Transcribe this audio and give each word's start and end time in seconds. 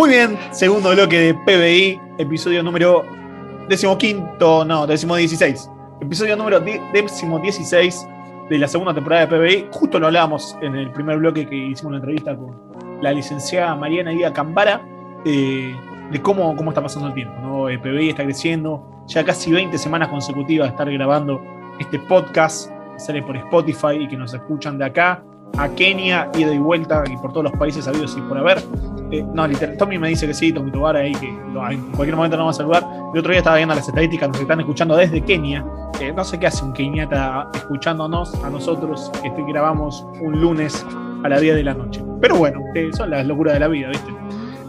Muy 0.00 0.08
bien, 0.08 0.38
segundo 0.50 0.92
bloque 0.92 1.20
de 1.20 1.34
PBI, 1.34 2.00
episodio 2.16 2.62
número 2.62 3.04
decimoquinto, 3.68 4.64
no, 4.64 4.86
16. 4.86 5.70
Episodio 6.00 6.36
número 6.38 6.58
16 6.58 8.08
de 8.48 8.58
la 8.58 8.66
segunda 8.66 8.94
temporada 8.94 9.26
de 9.26 9.36
PBI. 9.36 9.66
Justo 9.70 10.00
lo 10.00 10.06
hablábamos 10.06 10.56
en 10.62 10.74
el 10.74 10.90
primer 10.90 11.18
bloque 11.18 11.46
que 11.46 11.54
hicimos 11.54 11.90
una 11.90 11.96
entrevista 11.98 12.34
con 12.34 12.56
la 13.02 13.12
licenciada 13.12 13.76
Mariana 13.76 14.12
Díaz 14.12 14.32
Cambara 14.32 14.80
eh, 15.26 15.76
de 16.10 16.22
cómo, 16.22 16.56
cómo 16.56 16.70
está 16.70 16.80
pasando 16.80 17.08
el 17.08 17.14
tiempo. 17.14 17.38
¿no? 17.42 17.68
El 17.68 17.78
PBI 17.78 18.08
está 18.08 18.24
creciendo, 18.24 19.04
ya 19.06 19.22
casi 19.22 19.52
20 19.52 19.76
semanas 19.76 20.08
consecutivas 20.08 20.68
de 20.68 20.70
estar 20.70 20.90
grabando 20.90 21.42
este 21.78 21.98
podcast 21.98 22.70
que 22.94 23.00
sale 23.00 23.22
por 23.22 23.36
Spotify 23.36 23.96
y 24.00 24.08
que 24.08 24.16
nos 24.16 24.32
escuchan 24.32 24.78
de 24.78 24.86
acá 24.86 25.22
a 25.58 25.68
Kenia, 25.68 26.30
ida 26.38 26.54
y 26.54 26.58
vuelta 26.58 27.04
y 27.06 27.18
por 27.18 27.34
todos 27.34 27.50
los 27.50 27.52
países 27.58 27.86
habidos 27.86 28.16
y 28.16 28.22
por 28.22 28.38
haber. 28.38 28.62
Eh, 29.10 29.24
no, 29.34 29.46
literal, 29.46 29.76
Tommy 29.76 29.98
me 29.98 30.08
dice 30.08 30.26
que 30.26 30.34
sí, 30.34 30.52
Tommy 30.52 30.70
Tobar 30.70 30.96
ahí, 30.96 31.12
que 31.12 31.28
en 31.28 31.92
cualquier 31.92 32.16
momento 32.16 32.36
nos 32.36 32.44
vamos 32.44 32.56
a 32.56 32.58
saludar. 32.58 32.86
El 33.12 33.18
otro 33.18 33.30
día 33.30 33.38
estaba 33.38 33.56
viendo 33.56 33.74
las 33.74 33.86
estadísticas, 33.86 34.28
nos 34.28 34.40
están 34.40 34.60
escuchando 34.60 34.96
desde 34.96 35.20
Kenia. 35.20 35.64
No 36.16 36.24
sé 36.24 36.38
qué 36.38 36.46
hace 36.46 36.64
un 36.64 36.72
keniata 36.72 37.46
escuchándonos 37.52 38.34
a 38.42 38.48
nosotros 38.48 39.12
que 39.22 39.30
grabamos 39.46 40.06
un 40.22 40.40
lunes 40.40 40.86
a 41.22 41.28
la 41.28 41.38
10 41.38 41.56
de 41.56 41.62
la 41.62 41.74
noche. 41.74 42.02
Pero 42.22 42.36
bueno, 42.36 42.60
son 42.96 43.10
las 43.10 43.26
locuras 43.26 43.54
de 43.54 43.60
la 43.60 43.68
vida, 43.68 43.88
¿viste? 43.88 44.10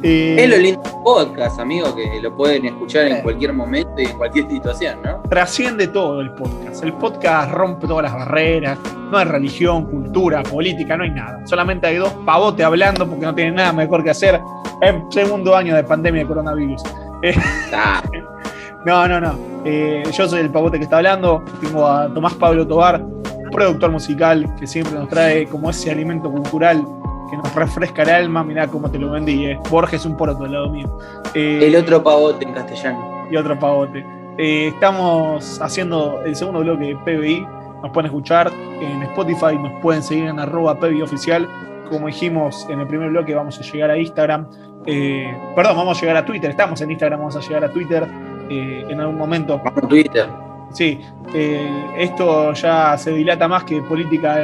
Eh, 0.04 0.36
es 0.40 0.50
lo 0.50 0.58
lindo 0.58 0.82
podcast, 1.04 1.60
amigo, 1.60 1.96
que 1.96 2.20
lo 2.22 2.36
pueden 2.36 2.66
escuchar 2.66 3.06
en 3.06 3.22
cualquier 3.22 3.54
momento 3.54 3.94
y 3.98 4.06
en 4.06 4.18
cualquier 4.18 4.50
situación, 4.50 5.00
¿no? 5.04 5.22
Trasciende 5.30 5.88
todo 5.88 6.22
el 6.22 6.32
podcast. 6.32 6.84
El 6.84 6.94
podcast 6.94 7.52
rompe 7.52 7.86
todas 7.86 8.04
las 8.04 8.14
barreras. 8.14 8.80
No 9.12 9.18
hay 9.18 9.26
religión, 9.26 9.86
cultura, 9.86 10.42
política, 10.42 10.98
no 10.98 11.04
hay 11.04 11.12
nada. 11.12 11.46
Solamente 11.46 11.86
hay 11.86 11.98
dos 11.98 12.14
pavotes 12.26 12.66
hablando 12.66 13.08
porque 13.08 13.26
no 13.26 13.36
tienen 13.36 13.56
nada 13.56 13.74
mejor 13.74 14.04
que 14.04 14.10
hacer 14.10 14.42
en 14.82 15.12
segundo 15.12 15.56
año 15.56 15.76
de 15.76 15.84
pandemia 15.84 16.22
de 16.22 16.28
coronavirus. 16.28 16.82
Ah. 17.72 18.02
no, 18.86 19.08
no, 19.08 19.22
no. 19.22 19.38
Eh, 19.66 20.04
yo 20.12 20.28
soy 20.28 20.40
el 20.40 20.50
pavote 20.50 20.80
que 20.80 20.86
está 20.86 20.98
hablando. 20.98 21.44
Tengo 21.62 21.86
a 21.86 22.12
Tomás 22.12 22.34
Pablo 22.34 22.66
Tobar, 22.66 23.06
productor 23.52 23.92
musical, 23.92 24.52
que 24.60 24.66
siempre 24.66 24.96
nos 24.98 25.10
trae 25.10 25.46
como 25.46 25.70
ese 25.70 25.92
alimento 25.92 26.32
cultural 26.32 26.84
que 27.32 27.38
nos 27.38 27.56
refresca 27.56 28.04
el 28.04 28.10
alma, 28.10 28.44
mirá 28.44 28.68
cómo 28.68 28.92
te 28.92 29.00
lo 29.00 29.10
vendí, 29.12 29.46
eh. 29.46 29.60
Borges 29.70 30.06
un 30.06 30.18
poroto 30.18 30.44
al 30.44 30.52
lado 30.52 30.70
mío. 30.70 31.00
Eh, 31.34 31.60
el 31.64 31.76
otro 31.78 32.04
pavote 32.04 32.46
en 32.46 32.54
castellano. 32.54 33.26
Y 33.32 33.38
otro 33.38 33.58
pavote. 33.58 34.06
Eh, 34.38 34.68
estamos 34.68 35.60
haciendo 35.62 36.22
el 36.26 36.36
segundo 36.36 36.60
bloque 36.60 36.88
de 36.88 36.96
PBI. 36.98 37.48
Nos 37.82 37.92
pueden 37.92 38.08
escuchar 38.08 38.52
en 38.82 39.02
Spotify, 39.04 39.58
nos 39.58 39.82
pueden 39.82 40.04
seguir 40.04 40.26
en 40.26 40.40
arroba 40.40 40.78
PBI 40.78 41.02
oficial. 41.02 41.48
Como 41.90 42.08
dijimos 42.08 42.68
en 42.70 42.82
el 42.82 42.88
primer 42.88 43.10
bloque, 43.10 43.34
vamos 43.34 43.58
a 43.58 43.64
llegar 43.64 43.90
a 43.90 43.98
Instagram. 43.98 44.48
perdón, 44.86 45.78
vamos 45.78 45.98
a 45.98 46.02
llegar 46.02 46.18
a 46.18 46.26
Twitter. 46.26 46.52
Estamos 46.52 46.82
en 46.82 46.92
Instagram, 46.92 47.20
vamos 47.20 47.38
a 47.38 47.40
llegar 47.40 47.64
a 47.64 47.72
Twitter 47.72 48.06
en 48.50 49.00
algún 49.00 49.18
momento. 49.18 49.60
Vamos 49.64 49.84
a 49.84 49.88
Twitter. 49.88 50.51
Sí, 50.74 51.00
eh, 51.34 51.86
esto 51.98 52.54
ya 52.54 52.98
se 52.98 53.12
dilata 53.12 53.48
más 53.48 53.64
que 53.64 53.82
política, 53.82 54.38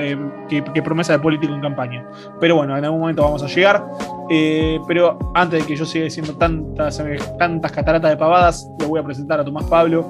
que, 0.50 0.82
promesa 0.82 1.14
de 1.14 1.20
político 1.20 1.54
en 1.54 1.62
campaña. 1.62 2.06
Pero 2.40 2.56
bueno, 2.56 2.78
en 2.78 2.84
algún 2.84 3.00
momento 3.00 3.24
vamos 3.24 3.44
a 3.44 3.48
llegar. 3.48 3.86
Eh, 4.30 4.80
pero 4.88 5.18
antes 5.34 5.62
de 5.62 5.66
que 5.66 5.76
yo 5.76 5.86
siga 5.86 6.06
diciendo 6.06 6.36
tantas, 6.36 7.02
tantas 7.38 7.72
cataratas 7.72 8.12
de 8.12 8.18
pavadas, 8.18 8.70
le 8.80 8.86
voy 8.86 9.00
a 9.00 9.04
presentar 9.04 9.40
a 9.40 9.46
Tomás 9.46 9.66
Pablo. 9.66 10.06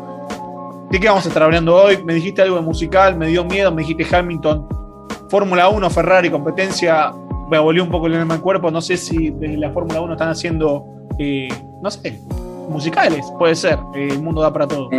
¿De 0.89 0.99
qué 0.99 1.07
vamos 1.07 1.25
a 1.25 1.27
estar 1.27 1.43
hablando 1.43 1.75
hoy? 1.75 2.01
Me 2.03 2.13
dijiste 2.13 2.41
algo 2.41 2.55
de 2.55 2.61
musical, 2.61 3.17
me 3.17 3.27
dio 3.27 3.43
miedo, 3.43 3.71
me 3.71 3.83
dijiste 3.83 4.15
Hamilton, 4.15 4.67
Fórmula 5.29 5.69
1, 5.69 5.89
Ferrari, 5.89 6.29
competencia. 6.29 7.13
Me 7.49 7.59
volvió 7.59 7.83
un 7.83 7.89
poco 7.89 8.07
el 8.07 8.15
alma 8.15 8.39
cuerpo. 8.39 8.71
No 8.71 8.81
sé 8.81 8.97
si 8.97 9.29
desde 9.31 9.57
la 9.57 9.71
Fórmula 9.71 10.01
1 10.01 10.13
están 10.13 10.29
haciendo, 10.29 10.85
eh, 11.19 11.49
no 11.81 11.91
sé, 11.91 12.19
musicales, 12.69 13.31
puede 13.37 13.55
ser. 13.55 13.77
el 13.95 14.21
mundo 14.21 14.41
da 14.41 14.51
para 14.51 14.67
todo. 14.67 14.89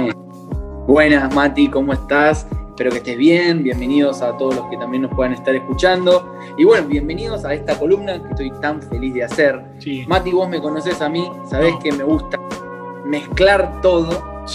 Buenas, 0.88 1.34
Mati, 1.34 1.68
¿cómo 1.68 1.92
estás? 1.92 2.46
Espero 2.70 2.90
que 2.90 2.96
estés 2.96 3.18
bien. 3.18 3.62
Bienvenidos 3.62 4.22
a 4.22 4.38
todos 4.38 4.56
los 4.56 4.70
que 4.70 4.78
también 4.78 5.02
nos 5.02 5.14
puedan 5.14 5.34
estar 5.34 5.54
escuchando. 5.54 6.34
Y 6.56 6.64
bueno, 6.64 6.88
bienvenidos 6.88 7.44
a 7.44 7.52
esta 7.52 7.78
columna 7.78 8.22
que 8.22 8.30
estoy 8.30 8.50
tan 8.62 8.80
feliz 8.80 9.12
de 9.12 9.24
hacer. 9.24 9.62
Mati, 10.06 10.32
vos 10.32 10.48
me 10.48 10.62
conoces 10.62 11.02
a 11.02 11.10
mí, 11.10 11.30
sabés 11.44 11.74
que 11.82 11.92
me 11.92 12.04
gusta 12.04 12.40
mezclar 13.04 13.82
todo 13.82 14.46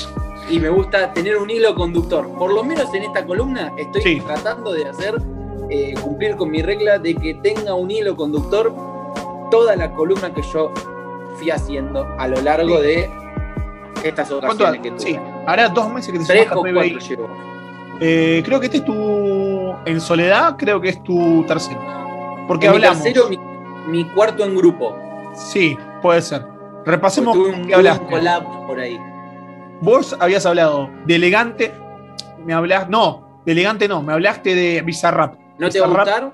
y 0.49 0.59
me 0.59 0.69
gusta 0.69 1.13
tener 1.13 1.37
un 1.37 1.51
hilo 1.51 1.75
conductor. 1.75 2.27
Por 2.29 2.51
lo 2.51 2.63
menos 2.63 2.91
en 2.95 3.03
esta 3.03 3.23
columna 3.23 3.71
estoy 3.77 4.19
tratando 4.21 4.73
de 4.73 4.87
hacer, 4.87 5.21
eh, 5.69 5.93
cumplir 6.01 6.35
con 6.35 6.49
mi 6.49 6.63
regla 6.63 6.97
de 6.97 7.13
que 7.13 7.35
tenga 7.35 7.75
un 7.75 7.91
hilo 7.91 8.15
conductor 8.15 8.73
toda 9.51 9.75
la 9.75 9.93
columna 9.93 10.33
que 10.33 10.41
yo 10.51 10.73
fui 11.35 11.51
haciendo 11.51 12.07
a 12.17 12.27
lo 12.27 12.41
largo 12.41 12.81
de 12.81 13.07
estas 14.03 14.31
ocasiones 14.31 14.81
que 14.81 14.89
tuve. 14.89 15.32
Hará 15.45 15.69
dos 15.69 15.91
meses 15.91 16.11
que 16.11 16.19
te 16.19 16.25
sumaste 16.25 16.53
a 16.53 16.55
PBI. 16.55 16.99
Eh, 17.99 18.41
creo 18.45 18.59
que 18.59 18.67
este 18.67 18.77
es 18.77 18.85
tu. 18.85 19.73
En 19.85 20.01
soledad, 20.01 20.55
creo 20.57 20.79
que 20.81 20.89
es 20.89 21.03
tu 21.03 21.43
tercero. 21.47 21.79
Porque 22.47 22.67
hablamos. 22.67 23.03
Mi 23.03 23.13
tercero, 23.13 23.29
mi, 23.87 24.05
cuarto 24.05 24.43
en 24.43 24.55
grupo. 24.55 24.95
Sí, 25.35 25.77
puede 26.01 26.21
ser. 26.21 26.45
Repasemos 26.85 27.35
un, 27.35 27.67
qué 27.67 27.75
hablaste. 27.75 28.05
collab 28.05 28.67
por 28.67 28.79
ahí. 28.79 28.99
Vos 29.81 30.15
habías 30.19 30.45
hablado 30.45 30.89
de 31.05 31.15
elegante. 31.15 31.73
Me 32.45 32.53
hablaste. 32.53 32.89
No, 32.89 33.41
de 33.45 33.51
elegante 33.51 33.87
no. 33.87 34.01
Me 34.01 34.13
hablaste 34.13 34.55
de 34.55 34.81
Bizarrap. 34.81 35.35
¿No 35.59 35.69
te 35.69 35.79
va 35.79 35.85
a 35.85 35.89
gustar? 35.89 36.31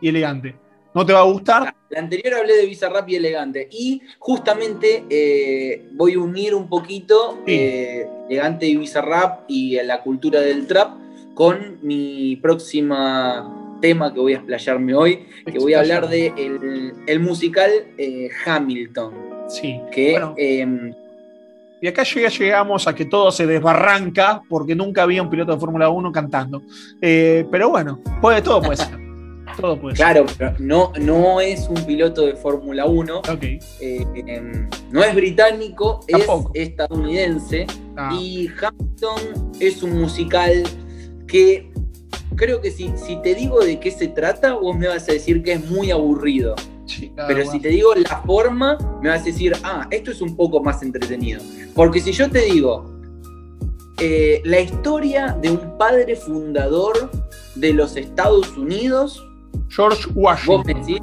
Y 0.00 0.08
elegante. 0.08 0.56
¿No 0.92 1.06
te 1.06 1.12
va 1.12 1.20
a 1.20 1.24
gustar? 1.24 1.74
La 1.88 2.00
anterior 2.00 2.34
hablé 2.34 2.56
de 2.56 2.66
Bizarrap 2.66 3.08
y 3.08 3.16
Elegante. 3.16 3.68
Y 3.70 4.02
justamente 4.18 5.04
eh, 5.08 5.88
voy 5.92 6.14
a 6.14 6.18
unir 6.18 6.54
un 6.54 6.68
poquito 6.68 7.38
eh, 7.46 8.06
Elegante 8.28 8.66
y 8.66 8.76
Bizarrap 8.76 9.42
y 9.48 9.80
la 9.82 10.02
cultura 10.02 10.40
del 10.40 10.66
trap 10.66 10.92
con 11.34 11.78
mi 11.82 12.36
próxima 12.36 13.78
tema 13.80 14.12
que 14.12 14.20
voy 14.20 14.34
a 14.34 14.36
explayarme 14.36 14.94
hoy, 14.94 15.26
que 15.50 15.58
voy 15.58 15.74
a 15.74 15.80
hablar 15.80 16.08
de 16.08 16.32
el, 17.06 17.20
musical 17.20 17.70
eh, 17.96 18.28
Hamilton. 18.44 19.14
Sí. 19.48 19.80
Que, 19.90 20.20
em, 20.36 20.92
y 21.80 21.88
acá 21.88 22.02
ya 22.02 22.28
llegamos 22.28 22.86
a 22.86 22.94
que 22.94 23.06
todo 23.06 23.30
se 23.30 23.46
desbarranca 23.46 24.42
porque 24.48 24.74
nunca 24.74 25.04
había 25.04 25.22
un 25.22 25.30
piloto 25.30 25.52
de 25.52 25.58
Fórmula 25.58 25.88
1 25.88 26.12
cantando. 26.12 26.62
pero 27.00 27.70
bueno, 27.70 28.00
puede, 28.20 28.42
todo 28.42 28.60
puede 28.60 28.76
ser. 28.76 28.99
Claro, 29.94 30.26
pero 30.36 30.54
no, 30.58 30.92
no 31.00 31.40
es 31.40 31.68
un 31.68 31.84
piloto 31.84 32.26
de 32.26 32.34
Fórmula 32.34 32.86
1. 32.86 33.22
Eh, 33.80 34.06
em, 34.26 34.68
no 34.90 35.02
es 35.02 35.14
británico, 35.14 36.00
es 36.06 36.26
estadounidense. 36.54 37.66
Ah. 37.96 38.16
Y 38.18 38.48
Hamilton 38.48 39.52
es 39.60 39.82
un 39.82 40.00
musical 40.00 40.62
que 41.26 41.70
creo 42.36 42.60
que 42.60 42.70
si, 42.70 42.90
si 42.96 43.20
te 43.22 43.34
digo 43.34 43.60
de 43.60 43.78
qué 43.80 43.90
se 43.90 44.08
trata, 44.08 44.54
vos 44.54 44.76
me 44.76 44.88
vas 44.88 45.08
a 45.08 45.12
decir 45.12 45.42
que 45.42 45.52
es 45.52 45.70
muy 45.70 45.90
aburrido. 45.90 46.54
Pero 47.28 47.50
si 47.50 47.60
te 47.60 47.68
digo 47.68 47.94
la 47.94 48.22
forma, 48.22 48.76
me 49.00 49.10
vas 49.10 49.22
a 49.22 49.24
decir, 49.24 49.52
ah, 49.62 49.86
esto 49.90 50.10
es 50.10 50.20
un 50.20 50.36
poco 50.36 50.62
más 50.62 50.82
entretenido. 50.82 51.40
Porque 51.74 52.00
si 52.00 52.12
yo 52.12 52.28
te 52.28 52.40
digo, 52.40 52.90
eh, 54.00 54.40
la 54.44 54.60
historia 54.60 55.36
de 55.40 55.50
un 55.50 55.78
padre 55.78 56.16
fundador 56.16 57.10
de 57.54 57.72
los 57.72 57.96
Estados 57.96 58.56
Unidos 58.56 59.24
George 59.68 60.08
Washington. 60.14 60.98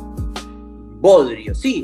Bodrio, 1.00 1.54
sí, 1.54 1.84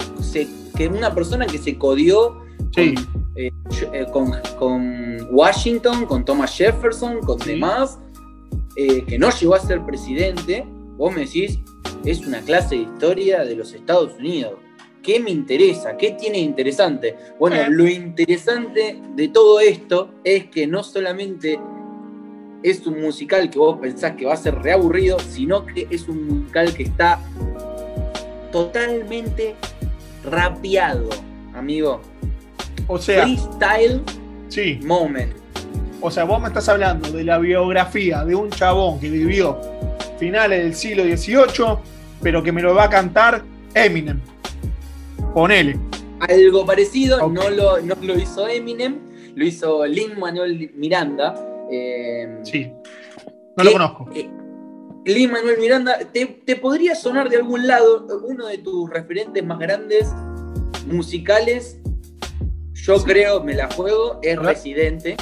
que 0.75 0.87
una 0.87 1.13
persona 1.13 1.45
que 1.45 1.57
se 1.57 1.77
codió 1.77 2.41
eh, 2.75 2.95
eh, 3.35 4.05
con, 4.11 4.31
Washington, 5.31 6.05
con 6.05 6.25
Thomas 6.25 6.57
Jefferson, 6.57 7.19
con 7.21 7.37
demás, 7.39 7.99
eh, 8.75 9.03
que 9.05 9.19
no 9.19 9.29
llegó 9.29 9.55
a 9.55 9.59
ser 9.59 9.85
presidente, 9.85 10.65
vos 10.97 11.13
me 11.13 11.21
decís, 11.21 11.59
es 12.05 12.25
una 12.25 12.41
clase 12.41 12.75
de 12.75 12.81
historia 12.81 13.43
de 13.43 13.55
los 13.55 13.73
Estados 13.73 14.13
Unidos. 14.17 14.53
¿Qué 15.03 15.19
me 15.19 15.31
interesa? 15.31 15.97
¿Qué 15.97 16.11
tiene 16.11 16.39
interesante? 16.39 17.15
Bueno, 17.37 17.57
lo 17.69 17.87
interesante 17.87 18.99
de 19.15 19.27
todo 19.27 19.59
esto 19.59 20.09
es 20.23 20.45
que 20.45 20.65
no 20.65 20.81
solamente 20.81 21.59
es 22.63 22.87
un 22.87 23.01
musical 23.01 23.49
que 23.49 23.59
vos 23.59 23.77
pensás 23.79 24.15
que 24.15 24.25
va 24.25 24.33
a 24.33 24.37
ser 24.37 24.55
reaburrido, 24.55 25.19
sino 25.19 25.65
que 25.65 25.85
es 25.89 26.07
un 26.07 26.27
musical 26.27 26.73
que 26.73 26.83
está 26.83 27.19
totalmente 28.51 29.55
rapeado, 30.23 31.09
amigo. 31.53 32.01
O 32.87 32.97
sea, 32.97 33.23
freestyle 33.23 34.01
sí. 34.47 34.79
moment. 34.83 35.33
O 35.99 36.09
sea, 36.09 36.23
vos 36.23 36.41
me 36.41 36.47
estás 36.47 36.69
hablando 36.69 37.11
de 37.11 37.23
la 37.23 37.37
biografía 37.37 38.23
de 38.23 38.33
un 38.33 38.49
chabón 38.49 38.99
que 38.99 39.09
vivió 39.09 39.59
finales 40.17 40.63
del 40.63 40.73
siglo 40.73 41.03
XVIII, 41.03 41.77
pero 42.21 42.41
que 42.41 42.51
me 42.53 42.61
lo 42.61 42.73
va 42.73 42.85
a 42.85 42.89
cantar 42.89 43.43
Eminem. 43.73 44.19
Ponele. 45.33 45.77
Algo 46.21 46.65
parecido, 46.65 47.29
no, 47.29 47.49
lo, 47.49 47.81
no 47.81 47.95
lo 48.01 48.17
hizo 48.17 48.47
Eminem, 48.47 48.99
lo 49.35 49.45
hizo 49.45 49.85
Lin 49.85 50.17
Manuel 50.17 50.71
Miranda 50.75 51.52
eh, 51.73 52.39
sí. 52.43 52.71
No 53.57 53.63
lo 53.63 53.71
conozco. 53.71 54.09
Eh, 54.15 54.29
Lee 55.05 55.27
Manuel 55.27 55.57
Miranda, 55.59 55.99
te, 56.11 56.55
podría 56.55 56.95
sonar 56.95 57.29
de 57.29 57.37
algún 57.37 57.67
lado 57.67 58.07
uno 58.23 58.47
de 58.47 58.57
tus 58.59 58.89
referentes 58.89 59.43
más 59.43 59.59
grandes 59.59 60.09
musicales, 60.87 61.79
yo 62.73 63.01
creo, 63.03 63.43
me 63.43 63.53
la 63.53 63.69
juego, 63.71 64.19
es 64.21 64.37
Residente. 64.37 65.17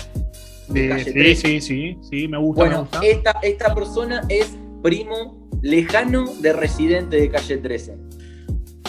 sí, 0.74 1.36
sí, 1.36 1.62
sí, 1.62 1.98
sí, 2.02 2.28
me 2.28 2.38
gusta. 2.38 2.64
Bueno, 2.64 2.88
Esta, 3.02 3.40
esta 3.42 3.74
persona 3.74 4.22
es 4.30 4.56
primo 4.84 5.50
lejano 5.62 6.26
de 6.40 6.54
Residente 6.54 7.18
de 7.18 7.30
Calle 7.30 7.58
13. 7.58 7.98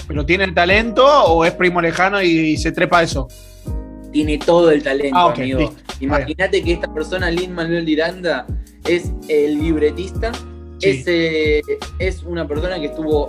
¿Pero 0.06 0.26
tiene 0.26 0.44
el 0.44 0.54
talento 0.54 1.06
o 1.06 1.44
es 1.44 1.52
primo 1.52 1.80
lejano 1.80 2.22
y, 2.22 2.56
se 2.56 2.72
trepa 2.72 3.02
eso? 3.02 3.28
Tiene 4.12 4.38
todo 4.38 4.70
el 4.70 4.82
talento, 4.82 5.18
ah, 5.18 5.32
amigo. 5.32 5.74
Imagínate 6.00 6.62
que 6.62 6.72
esta 6.72 6.92
persona, 6.92 7.30
Lin 7.30 7.54
Manuel 7.54 7.84
Diranda, 7.84 8.46
es 8.86 9.10
el 9.28 9.58
libretista. 9.58 10.32
Es, 10.80 11.04
eh, 11.06 11.62
es 11.98 12.22
una 12.24 12.46
persona 12.46 12.78
que 12.78 12.86
estuvo 12.86 13.28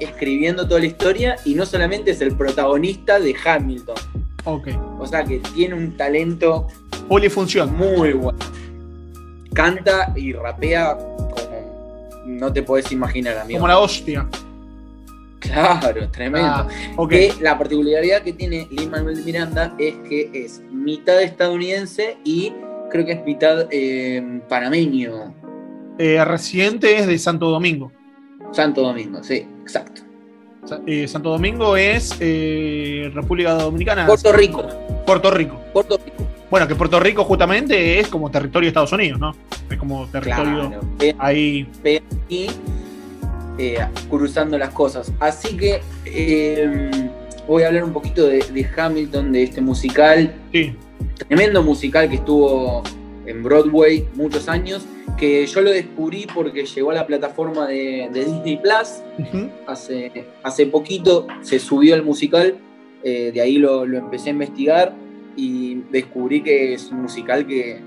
escribiendo 0.00 0.66
toda 0.66 0.80
la 0.80 0.86
historia 0.86 1.36
y 1.44 1.54
no 1.54 1.66
solamente 1.66 2.12
es 2.12 2.20
el 2.20 2.36
protagonista 2.36 3.20
de 3.20 3.34
Hamilton. 3.44 3.96
Ok. 4.44 4.68
O 4.98 5.06
sea 5.06 5.24
que 5.24 5.40
tiene 5.54 5.74
un 5.74 5.96
talento. 5.96 6.66
Polifunción. 7.08 7.76
Muy 7.76 8.12
bueno. 8.12 8.38
Canta 9.52 10.12
y 10.16 10.32
rapea 10.32 10.96
como 10.96 11.34
no 12.24 12.52
te 12.52 12.62
puedes 12.62 12.90
imaginar, 12.90 13.38
amigo. 13.38 13.60
Como 13.60 13.68
la 13.68 13.78
hostia. 13.78 14.26
Claro, 15.52 16.08
tremendo. 16.10 16.48
Ah, 16.48 16.68
okay. 16.96 17.32
la 17.40 17.58
particularidad 17.58 18.22
que 18.22 18.32
tiene 18.32 18.66
Lin 18.70 18.90
Manuel 18.90 19.22
Miranda 19.24 19.74
es 19.78 19.94
que 20.08 20.30
es 20.32 20.62
mitad 20.70 21.20
estadounidense 21.22 22.16
y 22.24 22.52
creo 22.90 23.04
que 23.04 23.12
es 23.12 23.24
mitad 23.24 23.66
eh, 23.70 24.40
panameño. 24.48 25.34
Eh, 25.98 26.24
residente 26.24 26.96
es 26.96 27.06
de 27.06 27.18
Santo 27.18 27.50
Domingo. 27.50 27.92
Santo 28.52 28.82
Domingo, 28.82 29.22
sí, 29.22 29.46
exacto. 29.62 30.02
Eh, 30.86 31.06
Santo 31.06 31.30
Domingo 31.30 31.76
es 31.76 32.16
eh, 32.20 33.10
República 33.14 33.54
Dominicana. 33.54 34.06
Puerto 34.06 34.32
Rico. 34.32 34.64
Puerto 35.06 35.30
Rico. 35.30 35.60
Puerto 35.72 35.98
Rico. 36.02 36.24
Bueno, 36.50 36.68
que 36.68 36.74
Puerto 36.74 37.00
Rico 37.00 37.24
justamente 37.24 37.98
es 37.98 38.08
como 38.08 38.30
territorio 38.30 38.66
de 38.66 38.68
Estados 38.68 38.92
Unidos, 38.92 39.18
¿no? 39.18 39.34
Es 39.68 39.76
como 39.76 40.06
territorio 40.06 40.80
ahí. 41.18 41.68
Y 42.28 42.48
eh, 43.58 43.78
cruzando 44.08 44.58
las 44.58 44.70
cosas. 44.70 45.12
Así 45.20 45.56
que 45.56 45.80
voy 47.46 47.62
a 47.62 47.68
hablar 47.68 47.84
un 47.84 47.92
poquito 47.92 48.26
de, 48.26 48.38
de 48.38 48.68
Hamilton, 48.76 49.32
de 49.32 49.42
este 49.42 49.60
musical. 49.60 50.34
Sí. 50.52 50.74
Tremendo 51.28 51.62
musical 51.62 52.08
que 52.08 52.16
estuvo 52.16 52.82
en 53.26 53.42
Broadway 53.42 54.06
muchos 54.14 54.48
años, 54.48 54.86
que 55.16 55.46
yo 55.46 55.60
lo 55.60 55.70
descubrí 55.70 56.26
porque 56.32 56.64
llegó 56.64 56.90
a 56.90 56.94
la 56.94 57.06
plataforma 57.06 57.66
de, 57.66 58.08
Disney 58.12 58.58
Plus. 58.58 59.02
hace, 59.66 60.26
hace 60.42 60.66
poquito 60.66 61.26
se 61.42 61.58
subió 61.58 61.94
el 61.94 62.02
musical, 62.02 62.56
eh, 63.02 63.30
de 63.32 63.40
ahí 63.40 63.58
lo, 63.58 63.84
empecé 63.84 64.30
a 64.30 64.32
investigar 64.32 64.94
y 65.36 65.82
descubrí 65.90 66.42
que 66.42 66.74
es 66.74 66.90
un 66.90 67.02
musical 67.02 67.46
que 67.46 67.80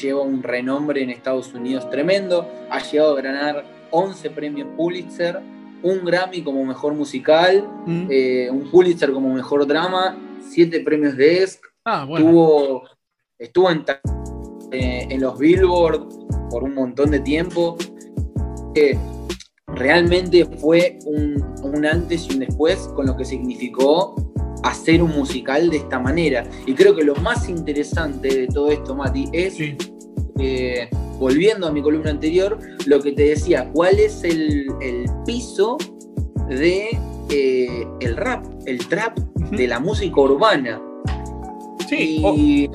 lleva 0.00 0.22
un 0.22 0.42
renombre 0.42 1.02
en 1.02 1.10
Estados 1.10 1.52
Unidos 1.54 1.88
tremendo. 1.90 2.48
Ha 2.70 2.82
llegado 2.82 3.16
a 3.16 3.20
ganar 3.20 3.64
11 3.94 4.30
premios 4.30 4.68
Pulitzer, 4.76 5.40
un 5.82 6.04
Grammy 6.04 6.42
como 6.42 6.64
mejor 6.64 6.94
musical, 6.94 7.68
eh, 8.10 8.48
un 8.50 8.70
Pulitzer 8.70 9.12
como 9.12 9.32
mejor 9.32 9.66
drama, 9.66 10.18
7 10.50 10.80
premios 10.80 11.16
de 11.16 11.42
ESC. 11.42 11.60
Ah, 11.84 12.06
estuvo, 12.10 12.82
estuvo 13.38 13.70
en 13.70 13.84
eh, 14.72 15.06
en 15.08 15.20
los 15.20 15.38
Billboard 15.38 16.08
por 16.50 16.64
un 16.64 16.74
montón 16.74 17.10
de 17.10 17.20
tiempo. 17.20 17.76
que 18.74 18.98
realmente 19.68 20.44
fue 20.58 20.98
un, 21.06 21.86
antes 21.86 22.26
y 22.28 22.34
un 22.34 22.40
después 22.40 22.88
con 22.94 23.06
lo 23.06 23.16
que 23.16 23.24
significó 23.24 24.14
hacer 24.64 25.02
un 25.02 25.10
musical 25.10 25.70
de 25.70 25.76
esta 25.76 26.00
manera. 26.00 26.44
Y 26.66 26.74
creo 26.74 26.96
que 26.96 27.04
lo 27.04 27.14
más 27.16 27.48
interesante 27.48 28.28
de 28.28 28.46
todo 28.48 28.70
esto, 28.70 28.94
Mati, 28.94 29.28
es, 29.32 29.58
eh, 30.38 30.88
volviendo 31.24 31.66
a 31.66 31.72
mi 31.72 31.80
columna 31.80 32.10
anterior, 32.10 32.58
lo 32.84 33.00
que 33.00 33.12
te 33.12 33.22
decía, 33.30 33.70
cuál 33.72 33.98
es 33.98 34.22
el, 34.24 34.66
piso 35.24 35.78
de 36.50 36.90
eh, 37.30 37.86
el 38.00 38.16
rap, 38.18 38.44
el 38.66 38.86
trap 38.88 39.18
de 39.50 39.66
la 39.66 39.80
música 39.80 40.20
urbana. 40.20 40.82
Sí, 41.88 42.68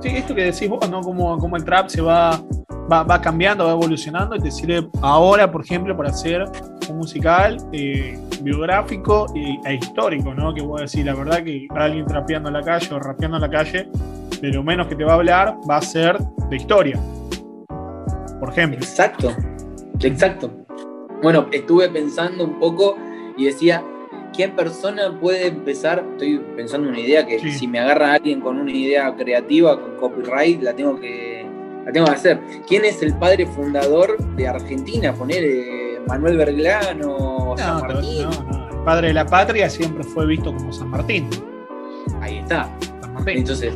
Sí, 0.00 0.08
esto 0.08 0.36
que 0.36 0.44
decís 0.44 0.68
vos, 0.68 0.88
¿no? 0.88 1.00
Como, 1.00 1.56
el 1.56 1.64
trap 1.64 1.88
se 1.88 2.00
va, 2.00 2.40
va, 2.88 3.20
cambiando, 3.20 3.64
va 3.64 3.72
evolucionando 3.72 4.36
y 4.36 4.38
te 4.38 4.52
sirve 4.52 4.88
ahora, 5.02 5.50
por 5.50 5.64
ejemplo, 5.64 5.96
para 5.96 6.10
hacer 6.10 6.44
un 6.88 6.98
musical 6.98 7.56
eh, 7.72 8.16
biográfico 8.40 9.26
e, 9.34 9.74
histórico, 9.74 10.32
¿no? 10.32 10.54
Que 10.54 10.62
voy 10.62 10.78
a 10.78 10.82
decir, 10.82 11.06
la 11.06 11.14
verdad 11.14 11.42
que 11.42 11.66
alguien 11.74 12.06
trapeando 12.06 12.50
en 12.50 12.54
la 12.54 12.62
calle 12.62 12.94
o 12.94 13.00
rapeando 13.00 13.38
en 13.38 13.42
la 13.42 13.50
calle, 13.50 13.88
de 14.40 14.48
lo 14.52 14.62
menos 14.62 14.86
que 14.86 14.94
te 14.94 15.02
va 15.02 15.12
a 15.12 15.16
hablar 15.16 15.56
va 15.68 15.78
a 15.78 15.82
ser 15.82 16.18
de 16.50 16.56
historia. 16.56 17.00
Por 18.40 18.50
ejemplo. 18.50 18.78
Exacto, 18.78 19.34
exacto. 20.00 20.50
Bueno, 21.22 21.48
estuve 21.52 21.88
pensando 21.88 22.44
un 22.44 22.58
poco 22.58 22.96
y 23.36 23.46
decía, 23.46 23.82
¿qué 24.36 24.48
persona 24.48 25.18
puede 25.18 25.48
empezar? 25.48 26.04
Estoy 26.12 26.38
pensando 26.56 26.88
en 26.88 26.94
una 26.94 27.02
idea 27.02 27.26
que 27.26 27.38
si 27.38 27.66
me 27.66 27.78
agarra 27.78 28.14
alguien 28.14 28.40
con 28.40 28.58
una 28.58 28.72
idea 28.72 29.14
creativa, 29.16 29.80
con 29.80 29.96
copyright, 29.96 30.62
la 30.62 30.74
tengo 30.74 31.00
que, 31.00 31.46
la 31.84 31.92
tengo 31.92 32.06
que 32.06 32.12
hacer. 32.12 32.40
¿Quién 32.68 32.84
es 32.84 33.02
el 33.02 33.16
padre 33.16 33.46
fundador 33.46 34.18
de 34.36 34.46
Argentina? 34.46 35.14
Poner 35.14 35.42
eh, 35.42 36.00
Manuel 36.06 36.36
Berglano, 36.36 37.54
San 37.56 37.80
Martín. 37.80 38.28
El 38.70 38.84
padre 38.84 39.08
de 39.08 39.14
la 39.14 39.26
patria 39.26 39.68
siempre 39.70 40.04
fue 40.04 40.26
visto 40.26 40.54
como 40.54 40.72
San 40.72 40.88
Martín. 40.88 41.28
Ahí 42.20 42.38
está. 42.38 42.70
Entonces, 43.26 43.74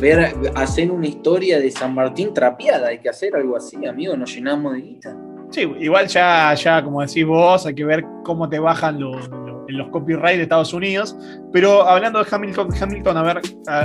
ver, 0.00 0.34
hacer 0.54 0.90
una 0.90 1.06
historia 1.06 1.58
de 1.58 1.70
San 1.70 1.94
Martín 1.94 2.32
trapeada, 2.32 2.88
hay 2.88 2.98
que 2.98 3.08
hacer 3.08 3.34
algo 3.34 3.56
así, 3.56 3.84
amigo, 3.86 4.16
nos 4.16 4.34
llenamos 4.34 4.74
de 4.74 4.80
guita. 4.80 5.16
Sí, 5.50 5.62
igual 5.80 6.06
ya, 6.08 6.54
ya, 6.54 6.82
como 6.82 7.00
decís 7.00 7.24
vos, 7.24 7.64
hay 7.66 7.74
que 7.74 7.84
ver 7.84 8.04
cómo 8.22 8.48
te 8.48 8.58
bajan 8.58 9.00
los, 9.00 9.30
los 9.68 9.88
copyright 9.88 10.36
de 10.36 10.42
Estados 10.42 10.72
Unidos. 10.72 11.16
Pero 11.52 11.82
hablando 11.82 12.22
de 12.22 12.26
Hamilton, 12.30 12.68
Hamilton, 12.80 13.16
a 13.16 13.22
ver, 13.22 13.40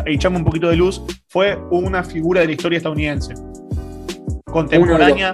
echame 0.06 0.38
un 0.38 0.44
poquito 0.44 0.70
de 0.70 0.76
luz, 0.76 1.02
fue 1.30 1.58
una 1.72 2.04
figura 2.04 2.42
de 2.42 2.48
la 2.48 2.54
historia 2.54 2.78
estadounidense. 2.78 3.34
Contemporánea. 4.46 5.34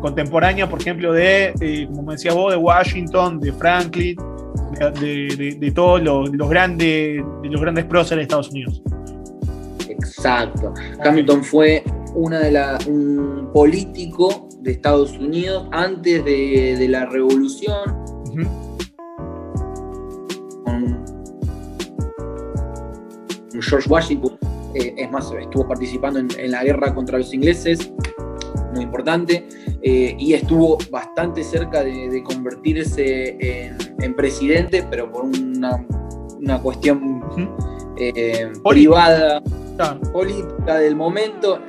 Contemporánea, 0.00 0.68
por 0.68 0.80
ejemplo, 0.80 1.12
de, 1.12 1.54
eh, 1.60 1.88
como 1.94 2.12
decías 2.12 2.34
vos, 2.34 2.52
de 2.52 2.58
Washington, 2.58 3.40
de 3.40 3.52
Franklin, 3.52 4.16
de, 5.00 5.72
todos 5.74 6.02
los, 6.02 6.30
grandes, 6.48 7.24
de 7.42 7.48
los 7.48 7.60
grandes 7.60 7.84
próceres 7.86 8.18
de 8.18 8.22
Estados 8.22 8.50
Unidos. 8.50 8.82
Exacto. 10.16 10.72
Hamilton 11.04 11.42
fue 11.42 11.82
una 12.14 12.38
de 12.38 12.52
la, 12.52 12.78
un 12.86 13.50
político 13.52 14.48
de 14.60 14.72
Estados 14.72 15.12
Unidos 15.18 15.68
antes 15.72 16.24
de, 16.24 16.86
la 16.88 17.06
revolución. 17.06 18.04
George 23.60 23.88
Washington, 23.88 24.38
eh, 24.74 24.94
es 24.98 25.10
más, 25.10 25.32
estuvo 25.40 25.66
participando 25.66 26.18
en, 26.18 26.50
la 26.50 26.62
guerra 26.64 26.94
contra 26.94 27.18
los 27.18 27.32
ingleses, 27.32 27.92
muy 28.74 28.84
importante, 28.84 29.46
eh, 29.82 30.16
y 30.18 30.34
estuvo 30.34 30.78
bastante 30.90 31.42
cerca 31.42 31.82
de, 31.82 32.22
convertirse 32.24 33.36
en, 33.40 34.14
presidente, 34.14 34.84
pero 34.90 35.10
por 35.10 35.24
una, 35.24 36.60
cuestión 36.62 37.22
eh, 37.96 38.52
privada, 38.62 39.42
política 40.12 40.78
del 40.78 40.96
momento, 40.96 41.60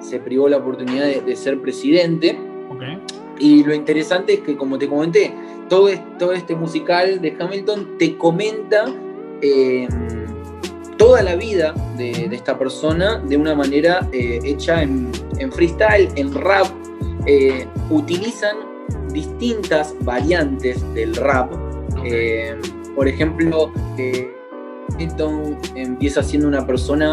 se 0.00 0.20
privó 0.20 0.48
la 0.48 0.58
oportunidad 0.58 1.06
de, 1.06 1.36
ser 1.36 1.60
presidente. 1.60 2.38
Y 3.38 3.64
lo 3.64 3.74
interesante 3.74 4.34
es 4.34 4.40
que, 4.40 4.56
como 4.56 4.78
te 4.78 4.88
comenté, 4.88 5.34
todo, 5.68 5.88
todo 6.18 6.32
este 6.32 6.54
musical 6.54 7.20
de 7.20 7.36
Hamilton 7.38 7.98
te 7.98 8.16
comenta 8.16 8.84
toda 10.96 11.22
la 11.22 11.36
vida 11.36 11.74
de, 11.96 12.28
esta 12.32 12.58
persona 12.58 13.18
de 13.18 13.36
una 13.36 13.54
manera 13.54 14.08
eh, 14.12 14.40
hecha 14.44 14.82
en, 14.82 15.10
freestyle, 15.52 16.08
en 16.16 16.32
rap. 16.32 16.66
Eh, 17.26 17.66
utilizan 17.90 18.56
distintas 19.12 19.94
variantes 20.00 20.82
del 20.94 21.14
rap. 21.16 21.52
Eh, 22.04 22.56
por 22.94 23.08
ejemplo, 23.08 23.72
Hamilton 24.94 25.58
empieza 25.74 26.22
siendo 26.22 26.48
una 26.48 26.66
persona 26.66 27.12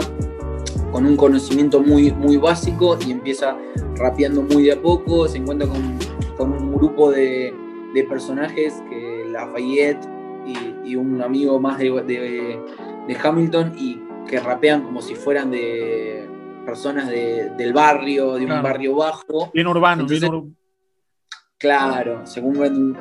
con 0.91 1.05
un 1.05 1.15
conocimiento 1.15 1.81
muy, 1.81 2.11
muy 2.11 2.37
básico 2.37 2.97
y 3.05 3.11
empieza 3.11 3.57
rapeando 3.95 4.41
muy 4.41 4.63
de 4.63 4.73
a 4.73 4.81
poco, 4.81 5.27
se 5.27 5.37
encuentra 5.37 5.67
con, 5.67 6.51
un 6.51 6.73
grupo 6.73 7.11
de, 7.11 7.53
personajes 8.09 8.81
que 8.89 9.25
Lafayette 9.29 10.07
y, 10.45 10.91
y 10.91 10.95
un 10.95 11.21
amigo 11.21 11.59
más 11.59 11.77
de, 11.77 11.91
de 11.91 13.17
Hamilton 13.21 13.73
y 13.77 14.01
que 14.27 14.39
rapean 14.39 14.81
como 14.81 15.01
si 15.01 15.13
fueran 15.13 15.51
de 15.51 16.27
personas 16.65 17.09
del 17.09 17.73
barrio, 17.73 18.35
de 18.35 18.45
un 18.45 18.61
barrio 18.61 18.95
bajo. 18.95 19.51
Bien 19.53 19.67
urbano, 19.67 20.05
Claro, 21.57 22.25
según 22.25 22.53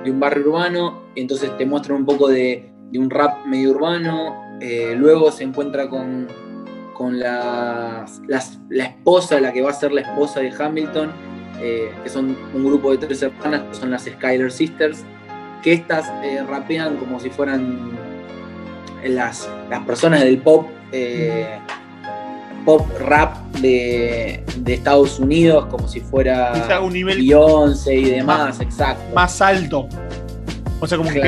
de 0.04 0.10
un 0.10 0.20
barrio 0.20 0.49
urbano, 0.49 1.04
entonces 1.14 1.56
te 1.56 1.64
muestran 1.64 2.00
un 2.00 2.04
poco 2.04 2.28
de, 2.28 2.70
un 2.94 3.08
rap 3.08 3.46
medio 3.46 3.70
urbano. 3.70 4.50
Eh, 4.60 4.94
luego 4.96 5.32
se 5.32 5.44
encuentra 5.44 5.88
con, 5.88 6.28
con 6.94 7.18
la, 7.18 8.04
la, 8.26 8.84
esposa, 8.84 9.40
la 9.40 9.52
que 9.52 9.62
va 9.62 9.70
a 9.70 9.74
ser 9.74 9.92
la 9.92 10.02
esposa 10.02 10.40
de 10.40 10.52
Hamilton, 10.56 11.10
eh, 11.60 11.90
que 12.02 12.08
son 12.08 12.36
un 12.54 12.64
grupo 12.64 12.90
de 12.90 12.98
tres 12.98 13.22
hermanas, 13.22 13.62
que 13.70 13.74
son 13.74 13.90
las 13.90 14.04
Skyler 14.04 14.52
Sisters, 14.52 15.04
que 15.62 15.72
estas 15.72 16.10
eh, 16.22 16.44
rapean 16.48 16.96
como 16.96 17.20
si 17.20 17.30
fueran 17.30 17.90
las, 19.04 19.48
las 19.68 19.80
personas 19.84 20.20
del 20.20 20.38
pop 20.38 20.66
pop 22.64 22.86
rap 22.98 23.36
de, 23.60 24.44
Estados 24.66 25.18
Unidos, 25.18 25.66
como 25.66 25.88
si 25.88 26.00
fuera 26.00 26.80
un 26.82 26.92
nivel 26.92 27.18
Beyoncé 27.18 27.94
y 27.94 28.04
demás, 28.04 28.60
exacto. 28.60 29.02
Más 29.14 29.40
alto. 29.40 29.88
O 30.80 30.86
sea, 30.86 30.96
como 30.96 31.10
que 31.10 31.20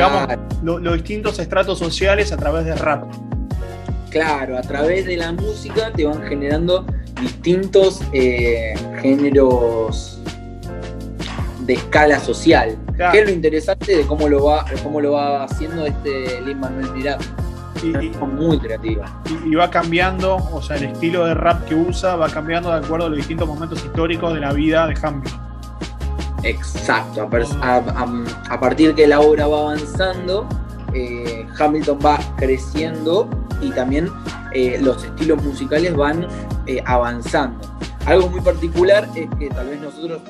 digamos 0.62 0.82
los 0.82 0.94
distintos 0.94 1.38
estratos 1.38 1.78
sociales 1.78 2.32
a 2.32 2.36
través 2.36 2.64
de 2.64 2.74
rap. 2.74 3.04
Claro, 4.10 4.58
a 4.58 4.62
través 4.62 5.06
de 5.06 5.16
la 5.16 5.32
música 5.32 5.90
te 5.92 6.04
van 6.04 6.22
generando 6.22 6.86
distintos 7.20 8.00
eh, 8.12 8.74
géneros 9.00 10.20
de 11.60 11.74
escala 11.74 12.18
social. 12.20 12.76
Que 13.10 13.20
es 13.20 13.26
lo 13.26 13.32
interesante 13.32 13.96
de 13.96 14.06
cómo 14.06 14.28
lo 14.28 14.44
va, 14.44 14.64
cómo 14.82 15.00
lo 15.00 15.12
va 15.12 15.44
haciendo 15.44 15.86
este 15.86 16.40
Lin 16.42 16.60
Manuel 16.60 16.92
Miranda 16.92 17.24
muy 18.20 18.58
creativa. 18.58 19.22
Y, 19.44 19.54
va 19.54 19.70
cambiando, 19.70 20.36
o 20.36 20.62
sea, 20.62 20.76
el 20.76 20.84
estilo 20.84 21.24
de 21.24 21.34
rap 21.34 21.64
que 21.66 21.74
usa 21.74 22.16
va 22.16 22.28
cambiando 22.28 22.70
de 22.70 22.84
acuerdo 22.84 23.06
a 23.06 23.08
los 23.08 23.18
distintos 23.18 23.48
momentos 23.48 23.84
históricos 23.84 24.34
de 24.34 24.40
la 24.40 24.52
vida 24.52 24.86
de 24.86 24.94
Hamilton. 25.00 25.41
Exacto, 26.44 27.22
a, 27.22 28.60
partir 28.60 28.94
que 28.94 29.06
la 29.06 29.20
obra 29.20 29.46
va 29.46 29.60
avanzando, 29.60 30.48
eh, 30.92 31.46
Hamilton 31.58 31.98
va 32.04 32.18
creciendo 32.36 33.28
y 33.60 33.70
también 33.70 34.08
eh, 34.52 34.78
los 34.82 35.04
estilos 35.04 35.42
musicales 35.42 35.94
van 35.94 36.26
eh, 36.66 36.82
avanzando. 36.84 37.60
Algo 38.06 38.28
muy 38.28 38.40
particular 38.40 39.08
es 39.14 39.28
que 39.38 39.48
tal 39.50 39.68
vez 39.68 39.80
nosotros 39.80 40.20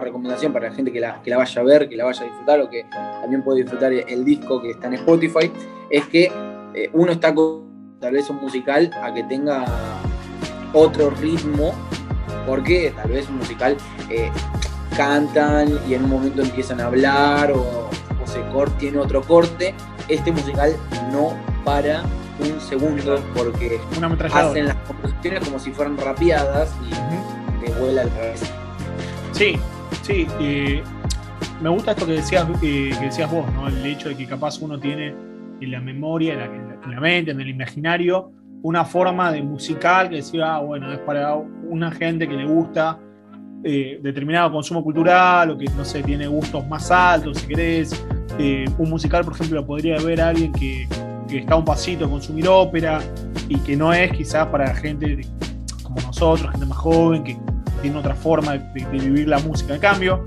recomendación 0.00 0.52
para 0.52 0.68
la 0.70 0.74
gente 0.74 0.92
que 0.92 1.00
la, 1.00 1.20
que 1.22 1.30
la 1.30 1.38
vaya 1.38 1.60
a 1.60 1.64
ver, 1.64 1.88
que 1.88 1.96
la 1.96 2.04
vaya 2.04 2.22
a 2.22 2.24
disfrutar 2.24 2.60
o 2.60 2.70
que 2.70 2.84
también 3.20 3.42
puede 3.42 3.62
disfrutar 3.62 3.92
el 3.92 4.24
disco 4.24 4.60
que 4.60 4.70
está 4.70 4.86
en 4.88 4.94
Spotify, 4.94 5.52
es 5.90 6.06
que 6.06 6.32
uno 6.92 7.12
está 7.12 7.34
con 7.34 7.96
tal 8.00 8.12
vez 8.12 8.30
un 8.30 8.36
musical 8.36 8.90
a 9.02 9.12
que 9.12 9.24
tenga 9.24 9.64
otro 10.72 11.10
ritmo, 11.10 11.74
porque 12.48 12.92
tal 12.96 13.10
vez 13.10 13.28
un 13.28 13.36
musical 13.36 13.76
eh, 14.10 14.30
cantan 14.96 15.78
y 15.88 15.94
en 15.94 16.04
un 16.04 16.10
momento 16.10 16.42
empiezan 16.42 16.80
a 16.80 16.86
hablar 16.86 17.52
o, 17.52 17.88
se 18.24 18.42
tiene 18.78 18.98
otro 18.98 19.22
corte. 19.22 19.74
Este 20.08 20.32
musical 20.32 20.76
no 21.12 21.32
para 21.64 22.02
un 22.40 22.60
segundo 22.60 23.22
porque 23.34 23.80
hacen 24.32 24.66
las 24.66 24.76
composiciones 24.86 25.44
como 25.44 25.58
si 25.58 25.70
fueran 25.70 25.96
rapeadas 25.96 26.74
y 26.86 27.64
te 27.64 27.72
vuela 27.72 28.02
el 28.02 28.10
revés. 28.10 28.42
Sí, 29.32 29.58
Sí, 30.08 30.26
me 31.60 31.68
gusta 31.68 31.90
esto 31.90 32.06
que 32.06 32.12
decías, 32.12 32.48
eh, 32.62 32.90
que 32.98 33.04
decías 33.04 33.30
vos, 33.30 33.44
¿no? 33.52 33.68
El 33.68 33.84
hecho 33.84 34.08
de 34.08 34.16
que 34.16 34.26
capaz 34.26 34.58
uno 34.60 34.80
tiene 34.80 35.14
en 35.60 35.70
la 35.70 35.80
memoria, 35.80 36.32
en 36.32 36.90
la, 36.90 36.98
mente, 36.98 37.32
en 37.32 37.40
el 37.40 37.48
imaginario, 37.50 38.32
una 38.62 38.86
forma 38.86 39.30
de 39.30 39.42
musical 39.42 40.08
que 40.08 40.16
decía, 40.16 40.54
ah, 40.54 40.60
bueno, 40.60 40.90
es 40.94 40.98
para 41.00 41.34
una 41.68 41.90
gente 41.90 42.28
que 42.28 42.34
le 42.34 42.46
gusta 42.46 42.98
eh, 43.64 43.98
determinado 44.00 44.52
consumo 44.52 44.84
cultural 44.84 45.50
o 45.50 45.58
que, 45.58 45.66
no 45.76 45.84
sé, 45.84 46.02
tiene 46.02 46.28
gustos 46.28 46.66
más 46.68 46.90
altos, 46.90 47.38
si 47.38 47.46
querés. 47.46 48.04
Eh, 48.38 48.66
un 48.78 48.88
musical, 48.88 49.24
por 49.24 49.34
ejemplo, 49.34 49.66
podría 49.66 49.98
ver 49.98 50.20
a 50.20 50.28
alguien 50.28 50.52
que, 50.52 50.86
está 51.28 51.54
a 51.54 51.56
un 51.56 51.64
pasito 51.64 52.06
a 52.06 52.08
consumir 52.08 52.48
ópera 52.48 53.00
y 53.48 53.58
que 53.58 53.76
no 53.76 53.92
es 53.92 54.12
quizás 54.12 54.46
para 54.46 54.74
gente 54.74 55.26
como 55.82 56.00
nosotros, 56.00 56.50
gente 56.52 56.66
más 56.66 56.78
joven, 56.78 57.24
que 57.24 57.36
tiene 57.82 57.98
otra 57.98 58.14
forma 58.14 58.56
de, 58.56 58.84
vivir 58.86 59.28
la 59.28 59.40
música. 59.40 59.74
En 59.74 59.80
cambio, 59.80 60.24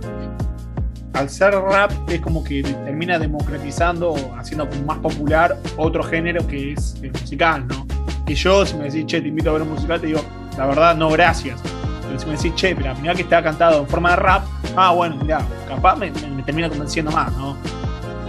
al 1.14 1.30
ser 1.30 1.54
rap 1.54 1.92
es 2.10 2.20
como 2.20 2.44
que 2.44 2.64
termina 2.64 3.18
democratizando 3.18 4.12
o 4.12 4.36
haciendo 4.36 4.68
más 4.86 5.00
popular 5.00 5.58
otro 5.78 6.04
género 6.04 6.46
que 6.46 6.74
es 6.74 6.98
el 7.02 7.12
musical, 7.14 7.66
¿no? 7.68 7.88
Que 8.26 8.36
yo, 8.36 8.66
si 8.66 8.76
me 8.76 8.86
decís, 8.86 9.06
che, 9.06 9.22
te 9.22 9.30
invito 9.30 9.50
a 9.50 9.54
ver 9.54 9.62
un 9.62 9.70
musical, 9.70 10.02
te 10.02 10.08
digo, 10.08 10.22
la 10.58 10.66
verdad, 10.66 10.96
no, 10.96 11.10
gracias. 11.10 11.60
Pero 12.08 12.20
si 12.20 12.26
me 12.26 12.32
decís, 12.34 12.54
che, 12.56 12.76
pero 12.76 12.94
mirá 12.96 13.16
que 13.16 13.22
está 13.22 13.42
cantado 13.42 13.82
en 13.82 13.88
forma 13.88 14.12
de 14.12 14.16
rap, 14.18 14.44
ah, 14.76 14.92
bueno, 14.92 15.16
mirá, 15.16 15.46
capaz 15.68 15.96
me, 15.96 16.12
termina 16.44 16.70
convenciendo 16.70 17.12
más, 17.12 17.32
¿no? 17.38 17.56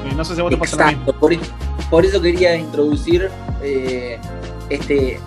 Eh, 0.04 0.14
no 0.16 0.24
sé 0.24 0.34
si 0.34 0.40
vos 0.40 0.50
te 0.50 0.56
pasa 0.56 0.92
lo 0.92 1.12
Por, 1.14 1.36
por, 1.90 2.04
eso 2.04 2.20
quería 2.20 2.56
introducir 2.56 3.28
eh, 3.62 4.18
este, 4.68 5.18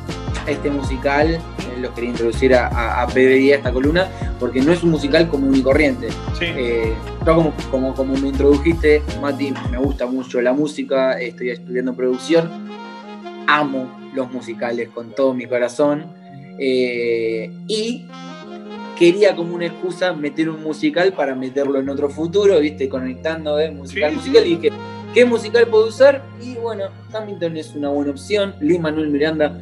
este 0.48 0.70
musical, 0.70 1.30
eh, 1.30 1.42
lo 1.80 1.94
quería 1.94 2.12
introducir 2.12 2.54
a, 2.56 3.02
a, 3.02 3.08
PBI 3.08 3.54
a 3.54 3.56
esta 3.58 3.72
columna, 3.72 4.10
porque 4.40 4.62
no 4.62 4.72
es 4.72 4.84
un 4.84 4.92
musical 4.92 5.28
común 5.28 5.56
y 5.56 5.62
corriente. 5.62 6.10
Eh, 6.42 6.94
yo 7.26 7.36
como, 7.72 7.94
como, 7.94 8.14
me 8.14 8.28
introdujiste, 8.28 9.02
Mati, 9.22 9.54
me 9.72 9.78
gusta 9.78 10.06
mucho 10.06 10.42
la 10.42 10.54
música, 10.54 11.14
estoy 11.20 11.50
estudiando 11.50 11.96
producción, 11.96 12.50
amo 13.48 13.90
los 14.14 14.32
musicales 14.32 14.90
con 14.90 15.12
todo 15.12 15.34
mi 15.34 15.46
corazón, 15.46 16.06
eh, 16.58 17.52
y 17.68 18.06
quería 18.98 19.36
como 19.36 19.56
una 19.56 19.66
excusa 19.68 20.14
meter 20.14 20.50
un 20.50 20.62
musical 20.64 21.14
para 21.14 21.36
meterlo 21.36 21.80
en 21.80 21.90
otro 21.90 22.10
futuro, 22.10 22.60
viste, 22.60 22.88
conectando 22.90 23.58
de 23.58 23.72
musical, 23.72 24.14
musical, 24.14 24.46
y 24.46 24.56
dije, 24.56 24.72
¿qué 25.14 25.26
musical 25.26 25.68
puedo 25.68 25.88
usar? 25.88 26.24
Y 26.42 26.56
bueno, 26.56 26.86
Hamilton 27.14 27.58
es 27.58 27.76
una 27.76 27.90
buena 27.90 28.12
opción, 28.12 28.56
Lee 28.62 28.80
Manuel 28.80 29.10
Miranda 29.10 29.60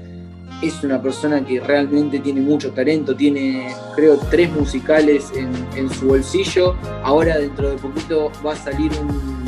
es 0.61 0.83
una 0.83 1.01
persona 1.01 1.45
que 1.45 1.59
realmente 1.59 2.19
tiene 2.19 2.41
mucho 2.41 2.71
talento, 2.71 3.15
tiene 3.15 3.67
creo 3.95 4.17
tres 4.29 4.51
musicales 4.51 5.31
en, 5.35 5.89
su 5.89 6.07
bolsillo, 6.07 6.75
ahora 7.03 7.37
dentro 7.37 7.69
de 7.69 7.77
poquito 7.77 8.31
va 8.45 8.53
a 8.53 8.55
salir 8.55 8.91
un, 9.01 9.45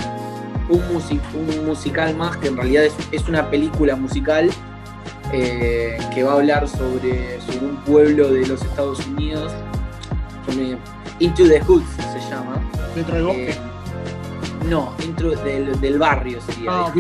un, 0.70 1.66
musical 1.66 2.16
más 2.16 2.38
que 2.38 2.48
en 2.48 2.58
realidad 2.58 2.86
es, 3.12 3.30
una 3.30 3.50
película 3.50 3.96
musical 3.96 4.50
eh, 5.34 5.98
que 6.14 6.24
va 6.24 6.34
a 6.34 6.36
hablar 6.36 6.68
sobre, 6.68 7.40
un 7.62 7.76
pueblo 7.86 8.30
de 8.30 8.46
los 8.46 8.62
Estados 8.62 9.06
Unidos, 9.08 9.52
Into 11.20 11.48
the 11.48 11.62
Hood 11.62 11.84
se 12.14 12.30
llama. 12.30 12.62
¿Dentro 12.94 13.16
del 13.16 13.26
bosque? 13.26 13.52
Eh, 13.52 13.56
no, 14.70 14.94
dentro 15.00 15.32
del, 15.32 15.98
barrio 15.98 16.42
sería. 16.42 16.72
Ah, 16.72 16.94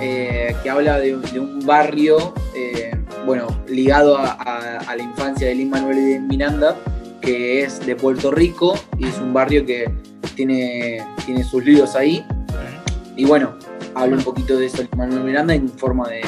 eh, 0.00 0.56
que 0.62 0.70
habla 0.70 0.98
de, 0.98 1.14
un 1.14 1.64
barrio, 1.64 2.34
eh, 2.54 2.90
bueno, 3.26 3.46
ligado 3.68 4.18
a, 4.18 4.82
la 4.96 5.02
infancia 5.02 5.48
de 5.48 5.54
Lin 5.54 5.70
Manuel 5.70 6.22
Miranda, 6.22 6.76
que 7.20 7.62
es 7.62 7.84
de 7.84 7.94
Puerto 7.94 8.30
Rico 8.30 8.74
y 8.98 9.06
es 9.06 9.18
un 9.18 9.32
barrio 9.32 9.64
que 9.66 9.92
tiene, 10.34 11.06
tiene 11.26 11.44
sus 11.44 11.64
líos 11.64 11.94
ahí. 11.94 12.24
Y 13.16 13.24
bueno, 13.24 13.54
habla 13.94 14.16
un 14.16 14.24
poquito 14.24 14.56
de 14.56 14.66
eso 14.66 14.78
Lin 14.78 14.90
Manuel 14.96 15.24
Miranda 15.24 15.54
en 15.54 15.68
forma 15.68 16.08
de, 16.08 16.22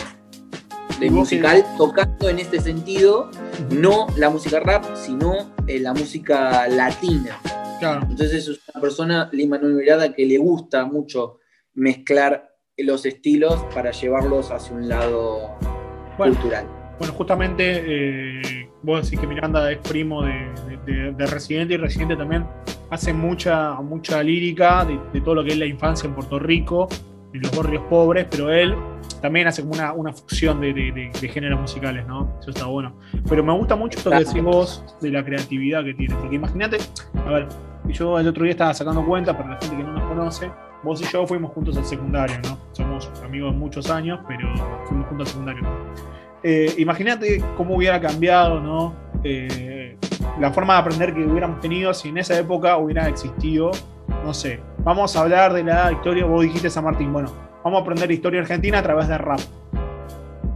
musical, 1.10 1.64
tocando 1.76 2.28
en 2.28 2.38
este 2.38 2.60
sentido 2.60 3.30
no 3.70 4.06
la 4.16 4.30
música 4.30 4.60
rap, 4.60 4.84
sino 4.94 5.52
eh, 5.66 5.80
la 5.80 5.92
música 5.92 6.68
latina. 6.68 7.38
Entonces 7.80 8.48
es 8.48 8.60
una 8.72 8.80
persona, 8.80 9.28
Lin 9.32 9.50
Manuel 9.50 9.74
Miranda, 9.74 10.12
que 10.12 10.24
le 10.24 10.38
gusta 10.38 10.84
mucho 10.84 11.40
mezclar 11.74 12.54
los 12.76 13.04
estilos 13.06 13.64
para 13.74 13.90
llevarlos 13.90 14.50
hacia 14.50 14.74
un 14.74 14.88
lado 14.88 15.56
cultural. 16.16 16.66
Bueno, 16.98 17.14
justamente 17.14 17.82
eh, 17.84 18.68
vos 18.82 19.04
decís 19.04 19.18
que 19.18 19.26
Miranda 19.26 19.70
es 19.70 19.78
primo 19.78 20.22
de, 20.22 20.52
Residente 21.26 21.74
y 21.74 21.76
Residente 21.76 22.16
también 22.16 22.46
hace 22.90 23.12
mucha, 23.12 23.74
mucha 23.80 24.22
lírica 24.22 24.84
de, 24.84 25.20
todo 25.20 25.36
lo 25.36 25.44
que 25.44 25.50
es 25.50 25.58
la 25.58 25.66
infancia 25.66 26.06
en 26.06 26.14
Puerto 26.14 26.38
Rico, 26.38 26.88
los 27.40 27.56
barrios 27.56 27.82
pobres, 27.88 28.26
pero 28.30 28.50
él 28.50 28.74
también 29.20 29.46
hace 29.46 29.62
como 29.62 29.74
una, 29.74 29.92
una 29.92 30.12
fusión 30.12 30.60
de, 30.60 31.10
géneros 31.32 31.60
musicales, 31.60 32.06
¿no? 32.06 32.36
Eso 32.40 32.50
está 32.50 32.66
bueno. 32.66 32.94
Pero 33.28 33.42
me 33.42 33.52
gusta 33.52 33.76
mucho 33.76 33.98
esto 33.98 34.10
que 34.10 34.18
decís 34.18 34.42
vos 34.42 34.84
de 35.00 35.10
la 35.10 35.24
creatividad 35.24 35.84
que 35.84 35.94
tiene, 35.94 36.14
porque 36.16 36.36
imagínate, 36.36 36.78
a 37.26 37.30
ver, 37.30 37.48
yo 37.88 38.18
el 38.18 38.28
otro 38.28 38.44
día 38.44 38.52
estaba 38.52 38.74
sacando 38.74 39.04
cuenta 39.04 39.36
para 39.36 39.50
la 39.50 39.60
gente 39.60 39.76
que 39.76 39.82
no 39.82 39.92
nos 39.92 40.04
conoce, 40.04 40.50
vos 40.82 41.00
y 41.00 41.04
yo 41.04 41.26
fuimos 41.26 41.52
juntos 41.52 41.76
al 41.76 41.84
secundario, 41.84 42.36
¿no? 42.44 42.58
Somos 42.72 43.10
amigos 43.24 43.52
de 43.52 43.58
muchos 43.58 43.90
años, 43.90 44.20
pero 44.26 44.52
fuimos 44.86 45.06
juntos 45.08 45.28
al 45.28 45.32
secundario. 45.32 45.68
Eh, 46.42 46.74
imagínate 46.78 47.42
cómo 47.56 47.76
hubiera 47.76 48.00
cambiado, 48.00 48.60
¿no? 48.60 48.94
Eh, 49.22 49.96
la 50.40 50.50
forma 50.52 50.74
de 50.74 50.80
aprender 50.80 51.14
que 51.14 51.24
hubiéramos 51.24 51.60
tenido 51.60 51.94
si 51.94 52.08
en 52.08 52.18
esa 52.18 52.38
época 52.38 52.76
hubiera 52.76 53.08
existido, 53.08 53.70
no 54.24 54.32
sé, 54.34 54.60
vamos 54.78 55.16
a 55.16 55.20
hablar 55.20 55.52
de 55.52 55.64
la 55.64 55.92
historia, 55.92 56.24
vos 56.24 56.42
dijiste 56.42 56.70
San 56.70 56.84
Martín, 56.84 57.12
bueno, 57.12 57.32
vamos 57.64 57.80
a 57.80 57.82
aprender 57.82 58.10
historia 58.10 58.40
argentina 58.40 58.78
a 58.78 58.82
través 58.82 59.08
de 59.08 59.18
rap. 59.18 59.40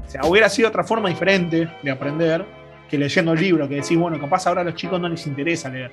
O 0.06 0.08
sea, 0.08 0.22
hubiera 0.24 0.48
sido 0.48 0.68
otra 0.68 0.84
forma 0.84 1.08
diferente 1.08 1.68
de 1.82 1.90
aprender 1.90 2.44
que 2.88 2.96
leyendo 2.96 3.32
el 3.32 3.40
libro, 3.40 3.68
que 3.68 3.76
decís, 3.76 3.98
bueno, 3.98 4.20
capaz 4.20 4.46
ahora 4.46 4.60
a 4.60 4.64
los 4.64 4.74
chicos 4.74 5.00
no 5.00 5.08
les 5.08 5.26
interesa 5.26 5.68
leer, 5.68 5.90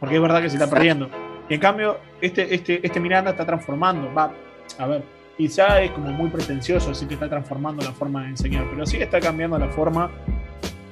porque 0.00 0.16
es 0.16 0.22
verdad 0.22 0.40
que 0.40 0.48
se 0.48 0.56
está 0.56 0.68
perdiendo. 0.68 1.10
Y 1.48 1.54
en 1.54 1.60
cambio, 1.60 1.98
este, 2.20 2.54
este, 2.54 2.84
este 2.84 3.00
Miranda 3.00 3.32
está 3.32 3.44
transformando, 3.44 4.12
va, 4.14 4.32
a 4.78 4.86
ver, 4.86 5.02
quizá 5.36 5.82
es 5.82 5.90
como 5.90 6.10
muy 6.10 6.30
pretencioso 6.30 6.88
decir 6.88 7.08
que 7.08 7.14
está 7.14 7.28
transformando 7.28 7.82
la 7.82 7.92
forma 7.92 8.22
de 8.22 8.28
enseñar, 8.28 8.64
pero 8.70 8.86
sí 8.86 8.96
está 8.96 9.20
cambiando 9.20 9.58
la 9.58 9.68
forma 9.68 10.10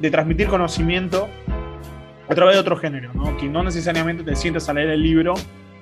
de 0.01 0.11
transmitir 0.11 0.49
conocimiento 0.49 1.29
a 2.29 2.35
través 2.35 2.55
de 2.57 2.61
otro 2.61 2.77
género, 2.77 3.11
que 3.39 3.49
no 3.49 3.63
necesariamente 3.63 4.23
te 4.23 4.37
sientes 4.37 4.69
a 4.69 4.75
leer 4.75 4.91
el 4.91 5.03
libro, 5.03 5.35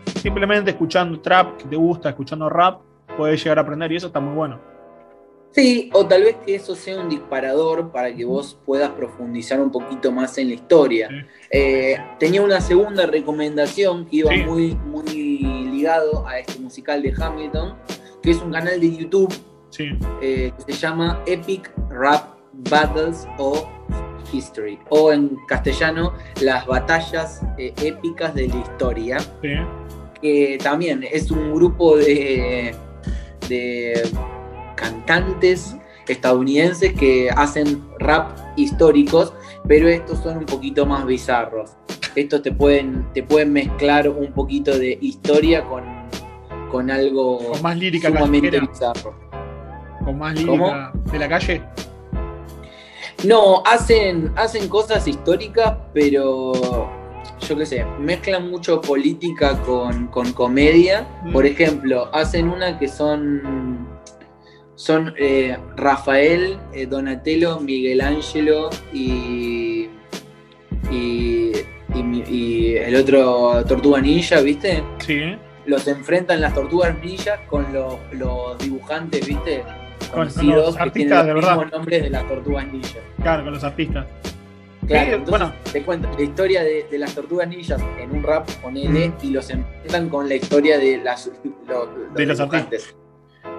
simplemente 0.09 0.71
escuchando 0.71 1.21
trap 1.21 1.57
que 1.57 1.65
te 1.65 1.77
gusta, 1.77 2.11
escuchando 2.11 2.49
rap, 2.49 2.81
puedes 3.17 3.43
llegar 3.43 3.59
a 3.59 3.63
aprender 3.63 3.91
y 3.93 3.97
eso 3.97 4.09
está 4.09 4.21
muy 4.21 4.35
bueno. 4.35 4.61
Sí, 5.51 5.91
o 5.95 6.07
tal 6.07 6.25
vez 6.25 6.37
que 6.45 6.55
eso 6.55 6.75
sea 6.75 7.01
un 7.01 7.09
disparador 7.09 7.91
para 7.91 8.15
que 8.15 8.25
vos 8.25 8.59
puedas 8.67 8.91
profundizar 8.91 9.61
un 9.61 9.73
poquito 9.73 10.13
más 10.13 10.37
en 10.39 10.49
la 10.49 10.55
historia. 10.55 11.09
Eh, 11.51 11.97
tenía 12.19 12.43
una 12.43 12.61
segunda 12.61 13.07
recomendación 13.07 14.05
que 14.07 14.17
iba 14.17 14.31
muy, 14.47 14.75
muy 14.75 15.39
ligado 15.73 16.27
a 16.27 16.39
este 16.39 16.59
musical 16.61 17.03
de 17.03 17.15
Hamilton, 17.19 17.77
que 18.23 18.31
es 18.31 18.43
un 18.43 18.53
canal 18.53 18.79
de 18.79 18.97
YouTube 18.97 19.35
eh, 20.21 20.53
que 20.57 20.73
se 20.73 20.79
llama 20.79 21.23
Epic 21.27 21.73
Rap 21.89 22.37
Battles 22.71 23.27
o 23.39 23.69
History, 24.33 24.79
o 24.91 25.13
en 25.13 25.37
castellano, 25.47 26.13
las 26.43 26.67
batallas 26.67 27.43
eh, 27.57 27.73
épicas 27.83 28.35
de 28.35 28.49
la 28.49 28.57
historia. 28.57 29.17
Que 30.23 30.59
también 30.63 31.05
es 31.11 31.31
un 31.31 31.55
grupo 31.55 31.97
de, 31.97 32.75
de 33.49 34.03
cantantes 34.75 35.77
estadounidenses 36.09 36.93
que 36.95 37.31
hacen 37.31 37.85
rap 37.99 38.37
históricos, 38.57 39.33
pero 39.67 39.89
estos 39.89 40.19
son 40.21 40.39
un 40.39 40.47
poquito 40.47 40.87
más 40.87 41.05
bizarros. 41.07 41.73
Estos 42.15 42.43
te 42.43 42.53
pueden, 42.53 43.07
te 43.13 43.23
pueden 43.23 43.53
mezclar 43.53 44.09
un 44.09 44.33
poquito 44.33 44.77
de 44.77 44.99
historia 45.01 45.65
con, 45.65 45.85
con 46.71 46.91
algo 46.91 47.53
más 47.63 47.77
lírica 47.77 48.09
sumamente 48.09 48.61
bizarro. 48.61 49.15
Con 50.05 50.19
más 50.19 50.35
lírica 50.35 50.93
de 51.13 51.19
la 51.19 51.29
calle. 51.29 51.63
No, 53.25 53.63
hacen, 53.67 54.33
hacen 54.37 54.69
cosas 54.69 55.07
históricas, 55.09 55.77
pero 55.93 56.89
yo 57.41 57.57
qué 57.57 57.67
sé, 57.67 57.85
mezclan 57.99 58.51
mucho 58.51 58.81
política 58.81 59.59
con, 59.63 60.09
comedia. 60.33 61.07
Mm. 61.25 61.33
Por 61.33 61.47
ejemplo, 61.47 62.11
hacen 62.13 62.49
una 62.49 62.79
que 62.79 62.89
son 62.89 63.89
son 64.75 65.13
eh, 65.19 65.59
Rafael, 65.77 66.57
eh, 66.73 66.87
Donatello, 66.87 67.59
Miguel 67.59 68.01
Ángelo 68.01 68.71
y, 68.93 69.89
y, 70.91 71.53
el 72.77 72.95
otro 72.95 73.65
Tortuga 73.67 74.01
Ninja, 74.01 74.41
¿viste? 74.41 74.85
Sí. 74.99 75.37
Los 75.67 75.89
enfrentan 75.89 76.41
las 76.41 76.55
Tortugas 76.55 76.97
Ninja 77.03 77.45
con 77.49 77.67
los, 77.73 78.59
dibujantes, 78.59 79.27
¿viste? 79.27 79.65
Con, 80.13 80.29
los 80.47 80.77
artistas, 80.77 81.27
de 81.27 81.35
verdad. 81.35 81.57
Los 81.57 81.73
nombres 81.73 82.03
de 82.05 82.11
las 82.11 82.29
Tortugas 82.29 82.67
Ninja. 82.73 82.99
Claro, 83.21 83.45
con 83.45 83.55
los 83.55 83.65
artistas. 83.65 84.07
Claro, 84.89 85.23
bueno. 85.29 85.53
te 85.71 85.83
cuento 85.83 86.09
la 86.17 86.23
historia 86.23 86.65
de, 86.65 86.87
las 86.99 87.15
tortugas 87.15 87.47
ninjas 87.47 87.81
en 88.01 88.11
un 88.11 88.23
rap 88.23 88.49
con 88.63 88.77
L 88.77 89.13
y 89.23 89.31
los 89.31 89.51
enfrentan 89.51 90.09
con 90.09 90.29
la 90.29 90.35
historia 90.35 90.79
de 90.79 90.97
las 90.99 91.31
de 92.15 92.27
los 92.27 92.41
artistas. 92.41 92.97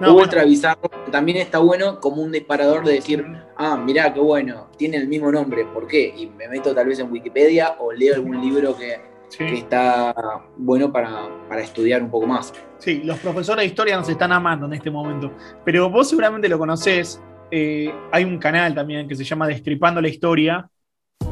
Ultra 0.08 0.44
bizarro. 0.44 0.90
También 1.12 1.38
está 1.38 1.58
bueno 1.58 2.00
como 2.00 2.22
un 2.22 2.32
disparador 2.32 2.84
de 2.84 2.94
decir, 2.94 3.24
ah, 3.56 3.76
mirá, 3.76 4.12
qué 4.12 4.20
bueno, 4.20 4.68
tiene 4.76 4.96
el 4.96 5.08
mismo 5.08 5.30
nombre, 5.30 5.66
¿por 5.66 5.86
qué? 5.86 6.12
Y 6.16 6.26
me 6.26 6.48
meto 6.48 6.74
tal 6.74 6.86
vez 6.86 6.98
en 6.98 7.10
Wikipedia 7.12 7.76
o 7.78 7.92
leo 7.92 8.14
algún 8.14 8.40
libro 8.40 8.76
que, 8.76 9.08
está 9.38 10.14
bueno 10.56 10.90
para, 10.90 11.28
estudiar 11.58 12.02
un 12.02 12.10
poco 12.10 12.26
más. 12.26 12.52
Sí, 12.78 13.02
los 13.04 13.18
profesores 13.18 13.62
de 13.62 13.66
historia 13.66 13.96
nos 13.96 14.08
están 14.08 14.32
amando 14.32 14.66
en 14.66 14.72
este 14.72 14.90
momento. 14.90 15.32
Pero 15.64 15.88
vos 15.90 16.08
seguramente 16.08 16.48
lo 16.48 16.58
conocés. 16.58 17.22
Eh, 17.50 17.92
hay 18.10 18.24
un 18.24 18.38
canal 18.38 18.74
también 18.74 19.06
que 19.06 19.14
se 19.14 19.22
llama 19.22 19.46
Destripando 19.46 20.00
la 20.00 20.08
Historia, 20.08 20.68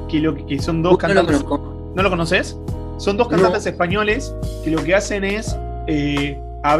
que, 0.08 0.20
lo, 0.20 0.34
que 0.34 0.58
son 0.60 0.82
dos 0.82 0.98
cantantes. 0.98 1.42
No 1.44 1.48
lo, 1.48 1.92
¿No 1.94 2.02
lo 2.02 2.10
conoces? 2.10 2.56
Son 2.98 3.16
dos 3.16 3.28
cantantes 3.28 3.66
españoles 3.66 4.34
que 4.64 4.70
lo 4.70 4.82
que 4.82 4.94
hacen 4.94 5.24
es 5.24 5.56
eh, 5.88 6.38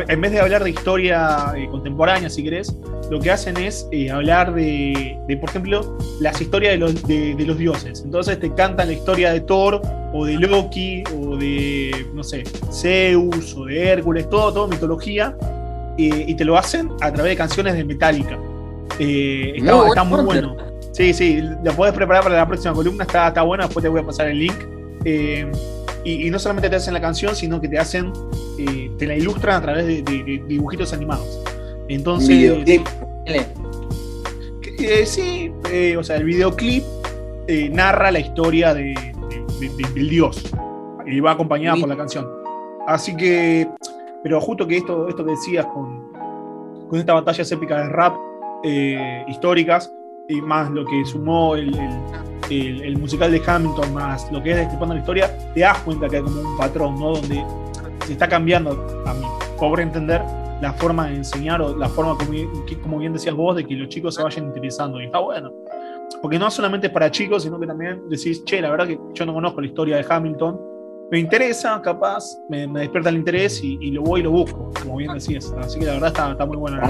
en 0.09 0.21
vez 0.21 0.33
de 0.33 0.41
hablar 0.41 0.65
de 0.65 0.71
historia 0.71 1.53
eh, 1.57 1.69
contemporánea, 1.71 2.29
si 2.29 2.43
querés, 2.43 2.77
lo 3.11 3.21
que 3.21 3.31
hacen 3.31 3.57
es 3.57 3.89
eh, 3.91 4.11
hablar 4.11 4.53
de, 4.53 5.19
por 5.41 5.49
ejemplo, 5.49 5.97
las 6.21 6.41
historias 6.41 6.73
de 6.73 6.79
los, 6.79 7.07
de, 7.07 7.45
los, 7.47 7.57
dioses. 7.57 8.03
Entonces 8.05 8.39
te 8.39 8.53
cantan 8.55 8.89
la 8.89 8.95
historia 8.95 9.33
de 9.33 9.41
Thor, 9.41 9.81
o 10.13 10.27
de 10.27 10.35
Loki, 10.35 11.05
o 11.17 11.37
de, 11.37 12.07
no 12.13 12.23
sé, 12.23 12.45
Zeus, 12.73 13.55
o 13.57 13.65
de 13.67 13.89
Hércules, 13.89 14.29
todo, 14.29 14.53
todo 14.53 14.69
mitología, 14.69 15.37
y 15.97 16.33
te 16.35 16.45
lo 16.45 16.57
hacen 16.57 16.91
a 17.01 17.13
través 17.13 17.33
de 17.33 17.37
canciones 17.37 17.75
de 17.75 17.85
Metallica. 17.85 18.39
Está, 18.99 20.05
muy 20.05 20.23
bueno. 20.23 20.57
Sí, 20.93 21.13
sí, 21.13 21.41
lo 21.63 21.73
puedes 21.75 21.95
preparar 21.95 22.25
para 22.25 22.37
la 22.37 22.47
próxima 22.47 22.75
columna, 22.75 23.05
está, 23.05 23.29
está 23.29 23.43
bueno, 23.43 23.65
después 23.65 23.83
te 23.83 23.89
voy 23.89 24.01
a 24.01 24.07
pasar 24.07 24.29
el 24.29 24.39
link. 24.39 24.57
Y, 26.05 26.31
no 26.31 26.39
solamente 26.39 26.71
te 26.71 26.77
hacen 26.77 26.95
la 26.95 27.01
canción, 27.01 27.35
sino 27.37 27.61
que 27.61 27.69
te 27.69 27.79
hacen, 27.79 28.13
eh, 28.59 28.91
te 28.99 29.07
la 29.07 29.15
ilustran 29.15 29.57
a 29.57 29.63
través 29.63 29.87
de, 29.87 30.43
dibujitos 30.47 30.93
animados. 30.93 31.41
Entonces. 31.89 32.29
Videoclip. 32.29 32.87
Eh, 34.81 35.05
sí, 35.05 35.53
eh, 35.73 35.97
o 35.97 36.05
sea, 36.05 36.17
el 36.17 36.25
videoclip 36.25 36.85
narra 37.73 38.11
la 38.11 38.21
historia 38.21 38.75
de, 38.75 38.95
del 39.95 40.09
dios 40.09 40.51
y 41.07 41.21
va 41.21 41.33
acompañada 41.33 41.77
por 41.79 41.89
la 41.89 41.97
canción. 41.97 42.29
Así 42.87 43.17
que, 43.17 43.69
pero 44.23 44.41
justo 44.41 44.67
que 44.67 44.77
esto, 44.77 45.09
esto 45.09 45.25
que 45.25 45.33
decías 45.33 45.67
con, 45.67 46.13
con 46.89 46.99
estas 46.99 47.17
batallas 47.17 47.51
épicas 47.51 47.83
de 47.83 47.89
rap 47.89 48.17
históricas, 49.29 49.93
y 50.29 50.43
más 50.43 50.71
lo 50.71 50.85
que 50.85 51.05
sumó 51.07 51.57
el, 51.57 51.75
el, 52.51 52.99
musical 52.99 53.33
de 53.33 53.43
Hamilton 53.45 53.95
más 53.95 54.31
lo 54.31 54.43
que 54.43 54.51
es 54.51 54.57
Destripando 54.57 54.95
la 54.95 55.01
Historia, 55.01 55.53
te 55.55 55.61
das 55.61 55.79
cuenta 55.79 56.09
que 56.09 56.17
hay 56.17 56.23
como 56.23 56.41
un 56.41 56.57
patrón, 56.57 57.01
¿no? 57.01 57.13
Donde 57.15 57.45
se 58.07 58.13
está 58.13 58.29
cambiando, 58.29 58.71
a 59.07 59.15
mi 59.15 59.25
pobre 59.59 59.83
entender, 59.83 60.23
la 60.61 60.73
forma 60.73 61.09
de 61.09 61.17
enseñar 61.17 61.63
o 61.63 61.77
la 61.77 61.89
forma, 61.89 62.17
como, 62.17 62.33
como 62.83 62.99
bien 62.99 63.13
decías 63.13 63.35
vos, 63.35 63.57
de 63.57 63.67
que 63.67 63.75
los 63.75 63.89
chicos 63.89 64.15
se 64.15 64.23
vayan 64.23 64.47
interesando. 64.47 65.01
Y 65.01 65.07
está 65.07 65.19
bueno. 65.19 65.53
Porque 66.21 66.39
no 66.39 66.51
solamente 66.51 66.89
es 66.89 66.93
para 66.93 67.11
chicos, 67.11 67.45
sino 67.45 67.61
que 67.61 67.67
también 67.67 68.09
decís, 68.09 68.45
che, 68.45 68.61
la 68.61 68.71
verdad 68.71 68.87
que 68.87 68.99
yo 69.15 69.27
no 69.27 69.33
conozco 69.33 69.61
la 69.61 69.67
historia 69.67 69.97
de 69.97 70.07
Hamilton, 70.09 70.61
me 71.11 71.19
interesa, 71.19 71.81
capaz, 71.81 72.39
me, 72.51 72.67
despierta 72.67 73.09
el 73.09 73.17
interés 73.17 73.63
y, 73.63 73.91
lo 73.93 74.03
voy 74.03 74.21
y 74.21 74.25
lo 74.25 74.31
busco, 74.31 74.71
como 74.83 74.97
bien 74.97 75.13
decías. 75.15 75.55
Así 75.59 75.79
que 75.79 75.87
la 75.87 75.93
verdad 75.95 76.09
está, 76.09 76.33
está 76.33 76.45
muy 76.45 76.57
buena. 76.57 76.81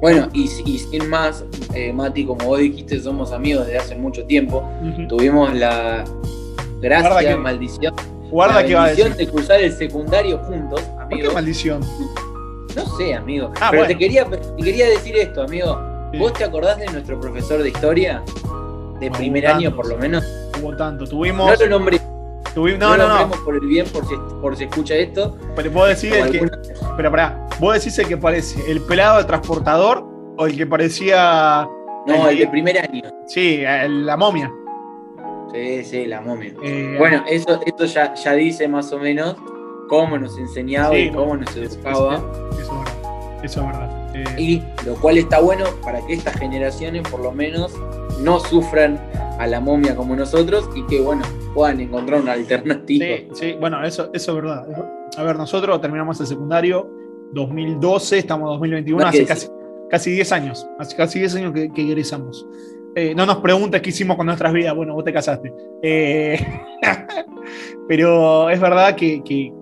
Bueno, 0.00 0.28
y, 0.34 0.48
sin 0.48 1.08
más, 1.08 1.44
eh, 1.74 1.92
Mati, 1.92 2.26
como 2.26 2.44
vos 2.44 2.58
dijiste, 2.58 3.00
somos 3.00 3.32
amigos 3.32 3.66
desde 3.66 3.78
hace 3.78 3.94
mucho 3.96 4.24
tiempo. 4.24 4.68
Tuvimos 5.08 5.54
la 5.54 6.04
gracia, 6.80 7.36
maldición, 7.36 7.94
guarda 8.30 8.62
la 8.62 8.80
maldición 8.80 9.16
de 9.16 9.28
cruzar 9.28 9.60
el 9.60 9.72
secundario 9.72 10.38
juntos, 10.38 10.82
amigo. 11.00 11.28
qué 11.28 11.34
maldición? 11.34 11.80
No 12.76 12.96
sé, 12.96 13.14
amigo. 13.14 13.52
Ah, 13.60 13.68
Pero 13.70 13.86
te, 13.86 13.96
quería, 13.96 14.26
quería 14.58 14.88
decir 14.88 15.16
esto, 15.16 15.42
amigo. 15.42 15.80
¿Vos 16.18 16.32
te 16.32 16.44
acordás 16.44 16.78
de 16.78 16.86
nuestro 16.86 17.18
profesor 17.20 17.62
de 17.62 17.68
historia? 17.68 18.22
De 19.00 19.10
primer 19.10 19.46
año, 19.46 19.74
por 19.74 19.88
lo 19.88 19.96
menos. 19.96 20.24
Hubo 20.60 20.76
tanto. 20.76 21.06
Tuvimos. 21.06 21.50
No 21.50 21.64
lo 21.64 21.70
nombré. 21.70 22.00
Tuvimos, 22.54 22.78
no, 22.78 22.96
no, 22.96 23.26
no. 23.26 23.30
por 23.44 23.54
el 23.54 23.66
bien, 23.66 23.86
por 23.86 24.06
si, 24.06 24.14
por 24.40 24.56
si 24.56 24.64
escucha 24.64 24.94
esto. 24.94 25.36
Pero 25.56 25.72
puedo 25.72 25.86
decir 25.86 26.12
el 26.14 26.30
que. 26.30 26.48
Pero 26.96 27.10
pará, 27.10 27.43
¿Vos 27.60 27.74
decís 27.74 27.98
el 27.98 28.08
que 28.08 28.16
parece 28.16 28.70
el 28.70 28.80
pelado 28.80 29.18
del 29.18 29.26
transportador 29.26 30.14
o 30.36 30.46
el 30.46 30.56
que 30.56 30.66
parecía. 30.66 31.68
No, 32.06 32.28
el, 32.28 32.38
de 32.38 32.46
primer 32.48 32.78
año. 32.78 33.02
Sí, 33.26 33.62
la 33.62 34.16
momia. 34.16 34.52
Sí, 35.52 35.84
sí, 35.84 36.06
la 36.06 36.20
momia. 36.20 36.52
Eh, 36.62 36.96
bueno, 36.98 37.24
eso, 37.28 37.60
esto 37.64 37.84
ya, 37.84 38.12
ya 38.14 38.32
dice 38.32 38.66
más 38.68 38.92
o 38.92 38.98
menos 38.98 39.36
cómo 39.88 40.18
nos 40.18 40.36
enseñaba 40.36 40.96
y 40.96 41.10
cómo 41.10 41.36
nos 41.36 41.56
educaba. 41.56 42.16
Eso, 42.16 42.60
es 42.60 42.68
verdad. 42.68 43.44
Eso 43.44 43.60
es 43.60 43.66
verdad. 43.66 44.16
Eh, 44.16 44.40
y 44.40 44.62
lo 44.84 44.94
cual 44.96 45.18
está 45.18 45.40
bueno 45.40 45.64
para 45.82 46.04
que 46.06 46.14
estas 46.14 46.36
generaciones, 46.38 47.08
por 47.08 47.20
lo 47.20 47.32
menos, 47.32 47.72
no 48.20 48.40
sufran 48.40 49.00
a 49.38 49.46
la 49.46 49.60
momia 49.60 49.96
como 49.96 50.14
nosotros 50.14 50.68
y 50.74 50.84
que, 50.86 51.00
bueno, 51.00 51.24
puedan 51.54 51.80
encontrar 51.80 52.20
una 52.20 52.32
alternativa. 52.32 53.06
Sí, 53.06 53.28
sí, 53.34 53.56
bueno, 53.58 53.82
eso, 53.84 54.10
eso 54.12 54.32
es 54.32 54.42
verdad. 54.42 54.66
A 55.16 55.22
ver, 55.22 55.36
nosotros 55.36 55.80
terminamos 55.80 56.20
el 56.20 56.26
secundario 56.26 57.03
2012, 57.34 58.18
estamos 58.18 58.46
en 58.46 58.52
2021, 58.52 59.06
hace 59.06 59.26
casi, 59.26 59.48
casi 59.90 60.10
10 60.12 60.32
años, 60.32 60.66
hace 60.78 60.96
casi 60.96 61.18
10 61.18 61.34
años 61.36 61.52
que, 61.52 61.72
que 61.72 61.82
egresamos. 61.82 62.46
Eh, 62.96 63.12
no 63.14 63.26
nos 63.26 63.38
preguntes 63.38 63.82
qué 63.82 63.90
hicimos 63.90 64.16
con 64.16 64.26
nuestras 64.26 64.52
vidas, 64.52 64.74
bueno, 64.74 64.94
vos 64.94 65.04
te 65.04 65.12
casaste. 65.12 65.52
Eh, 65.82 66.38
pero 67.88 68.48
es 68.48 68.60
verdad 68.60 68.94
que, 68.94 69.52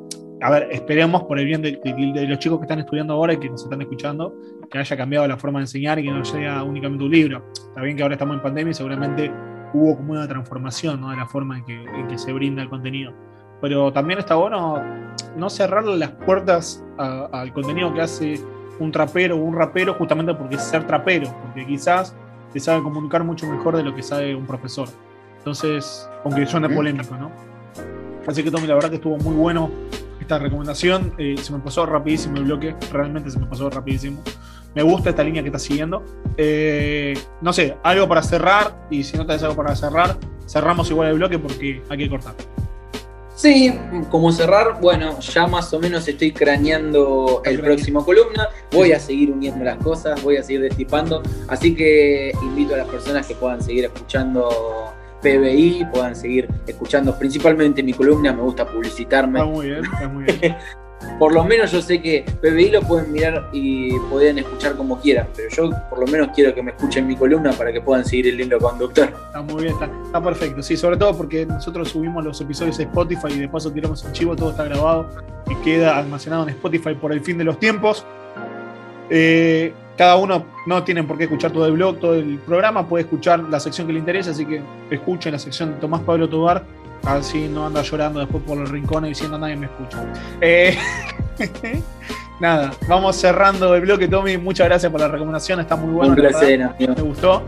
a 0.42 0.50
ver, 0.50 0.68
esperemos 0.70 1.22
por 1.24 1.38
el 1.38 1.46
bien 1.46 1.62
de, 1.62 1.80
los 2.28 2.38
chicos 2.38 2.58
que 2.58 2.64
están 2.64 2.80
estudiando 2.80 3.14
ahora 3.14 3.32
y 3.32 3.38
que 3.38 3.48
nos 3.48 3.62
están 3.62 3.80
escuchando, 3.80 4.35
que 4.70 4.78
haya 4.78 4.96
cambiado 4.96 5.26
la 5.26 5.38
forma 5.38 5.61
de 5.61 5.64
enseñar 5.64 5.98
y 5.98 6.04
que 6.04 6.11
no 6.11 6.24
sea 6.24 6.62
únicamente 6.62 7.04
un 7.04 7.11
libro. 7.11 7.42
Está 7.54 7.80
bien 7.80 7.96
que 7.96 8.02
ahora 8.02 8.16
estamos 8.16 8.37
en 8.37 8.42
pandemia 8.42 8.72
y 8.72 8.74
seguramente 8.74 9.32
hubo 9.72 9.96
como 9.96 10.12
una 10.12 10.28
transformación 10.28 11.00
¿no? 11.00 11.11
de 11.11 11.16
la 11.16 11.26
forma 11.26 11.58
en 11.58 11.64
que, 11.64 11.74
en 11.74 12.08
que 12.08 12.18
se 12.18 12.32
brinda 12.35 12.62
el 12.62 12.68
contenido 12.68 13.14
pero 13.62 13.92
también 13.92 14.18
está 14.18 14.35
bueno 14.35 14.83
no 15.37 15.48
cerrar 15.48 15.85
las 15.85 16.11
puertas 16.11 16.85
al 16.98 17.53
contenido 17.53 17.94
que 17.94 18.03
hace 18.03 18.40
un 18.79 18.90
trapero 18.90 19.37
o 19.37 19.38
un 19.38 19.55
rapero 19.55 19.94
justamente 19.94 20.35
porque 20.35 20.57
es 20.57 20.62
ser 20.62 20.85
trapero, 20.87 21.33
porque 21.42 21.64
quizás 21.64 22.14
te 22.53 22.59
sabe 22.59 22.83
comunicar 22.83 23.22
mucho 23.25 23.46
mejor 23.46 23.77
de 23.77 23.85
lo 23.85 23.94
que 23.94 24.03
sabe 24.03 24.35
un 24.35 24.46
profesor. 24.46 24.88
Entonces, 25.38 26.09
aunque 26.25 26.44
suene 26.44 26.68
polémico, 26.68 27.16
¿no? 27.16 27.31
Así 28.27 28.42
que 28.42 28.51
Tommy, 28.51 28.66
la 28.66 28.75
verdad 28.75 28.90
que 28.90 28.96
estuvo 28.96 29.16
muy 29.18 29.35
bueno 29.35 29.70
esta 30.20 30.38
recomendación. 30.38 31.14
Eh, 31.18 31.37
se 31.40 31.53
me 31.53 31.61
pasó 31.61 31.87
rapidísimo 31.87 32.37
el 32.38 32.44
bloque, 32.44 32.75
realmente 32.92 33.31
se 33.31 33.38
me 33.38 33.46
pasó 33.46 33.70
rapidísimo. 33.70 34.22
Me 34.75 34.83
gusta 34.83 35.11
esta 35.11 35.22
línea 35.22 35.42
que 35.42 35.48
estás 35.48 35.62
siguiendo. 35.62 36.05
Eh, 36.37 37.14
no 37.40 37.53
sé, 37.53 37.77
algo 37.85 38.09
para 38.09 38.22
cerrar, 38.22 38.87
y 38.90 39.05
si 39.05 39.16
no 39.16 39.25
te 39.25 39.35
algo 39.35 39.55
para 39.55 39.77
cerrar, 39.77 40.16
cerramos 40.48 40.90
igual 40.90 41.09
el 41.09 41.14
bloque 41.14 41.38
porque 41.38 41.83
hay 41.88 41.98
que 41.98 42.09
cortar. 42.09 42.35
Sí, 43.42 43.76
como 44.09 44.31
cerrar, 44.31 44.81
bueno, 44.81 45.18
ya 45.18 45.48
más 45.48 45.74
o 45.74 45.81
menos 45.81 46.07
estoy 46.07 46.31
craneando 46.31 47.42
el 47.44 47.59
próximo 47.59 48.05
columna, 48.05 48.48
voy 48.70 48.92
a 48.92 49.00
seguir 49.00 49.33
uniendo 49.33 49.64
las 49.64 49.78
cosas, 49.78 50.22
voy 50.22 50.37
a 50.37 50.44
seguir 50.44 50.62
destipando, 50.62 51.24
así 51.48 51.74
que 51.74 52.31
invito 52.40 52.74
a 52.74 52.76
las 52.76 52.87
personas 52.87 53.26
que 53.26 53.35
puedan 53.35 53.61
seguir 53.61 53.87
escuchando 53.87 54.94
PBI, 55.22 55.88
puedan 55.92 56.14
seguir 56.14 56.48
escuchando 56.68 57.18
principalmente 57.18 57.83
mi 57.83 57.94
columna, 57.94 58.33
me 58.33 58.42
gusta 58.42 58.64
publicitarme. 58.64 59.40
Está 59.40 59.50
muy 59.50 59.66
bien, 59.66 59.85
está 59.87 60.09
muy 60.09 60.24
bien. 60.24 60.57
por 61.22 61.32
lo 61.32 61.44
menos 61.44 61.70
yo 61.70 61.80
sé 61.80 62.02
que 62.02 62.24
PBI 62.40 62.72
lo 62.72 62.82
pueden 62.82 63.12
mirar 63.12 63.48
y 63.52 63.96
pueden 64.11 64.38
escuchar 64.38 64.74
como 64.74 65.00
quieran, 65.00 65.28
pero 65.37 65.48
yo 65.50 65.70
por 65.88 66.00
lo 66.00 66.06
menos 66.08 66.30
quiero 66.35 66.52
que 66.52 66.64
me 66.64 66.72
escuchen 66.72 67.06
mi 67.06 67.14
columna 67.14 67.52
para 67.52 67.72
que 67.72 67.80
puedan 67.80 68.04
seguir 68.04 68.26
el 68.26 68.38
lindo 68.38 68.58
conductor. 68.58 69.04
Está 69.26 69.40
muy 69.40 69.62
bien, 69.62 69.74
está, 70.04 70.20
perfecto. 70.20 70.64
Sí, 70.64 70.76
sobre 70.76 70.96
todo 70.96 71.16
porque 71.16 71.46
nosotros 71.46 71.90
subimos 71.90 72.24
los 72.24 72.40
episodios 72.40 72.76
a 72.80 72.82
Spotify 72.82 73.28
y 73.37 73.38
de 73.38 73.48
paso 73.48 73.70
tiramos 73.70 74.02
un 74.02 74.11
chivo, 74.11 74.35
todo 74.35 74.50
está 74.50 74.64
grabado 74.64 75.11
y 75.48 75.54
queda 75.62 75.96
almacenado 75.96 76.42
en 76.42 76.48
Spotify 76.48 76.94
por 76.94 77.12
el 77.12 77.20
fin 77.20 77.38
de 77.38 77.44
los 77.44 77.56
tiempos. 77.61 78.04
Eh, 79.08 79.72
cada 79.96 80.16
uno 80.16 80.44
no 80.66 80.82
tiene 80.82 81.04
por 81.04 81.18
qué 81.18 81.24
escuchar 81.24 81.52
todo 81.52 81.66
el 81.66 81.74
blog, 81.74 82.00
todo 82.00 82.14
el 82.14 82.38
programa, 82.38 82.88
puede 82.88 83.04
escuchar 83.04 83.38
la 83.44 83.61
sección 83.61 83.87
que 83.87 83.92
le 83.92 84.00
interesa, 84.00 84.32
así 84.32 84.44
que 84.44 84.61
escuchen 84.90 85.30
la 85.30 85.38
sección 85.38 85.74
de 85.74 85.76
Tomás 85.76 86.00
Pablo 86.00 86.28
Tobar 86.28 86.64
Así 87.05 87.49
no 87.49 87.67
anda 87.67 87.83
llorando 87.83 88.21
después 88.21 88.43
por 88.45 88.57
los 88.57 88.71
rincones 88.71 89.11
diciendo 89.11 89.38
nadie 89.38 89.57
me 89.57 89.67
escucha. 89.67 90.05
Eh, 90.41 90.77
nada, 92.41 92.73
vamos 92.88 93.17
cerrando 93.17 93.75
el 93.75 93.83
bloque, 93.83 94.07
Tommy. 94.07 94.38
Muchas 94.38 94.69
gracias 94.69 94.91
por 94.91 95.01
la 95.01 95.09
recomendación, 95.09 95.61
está 95.61 95.75
muy 95.77 95.93
bueno. 95.93 96.11
Un 96.11 96.17
placer, 96.17 96.71
Me 96.79 97.03
gustó. 97.03 97.43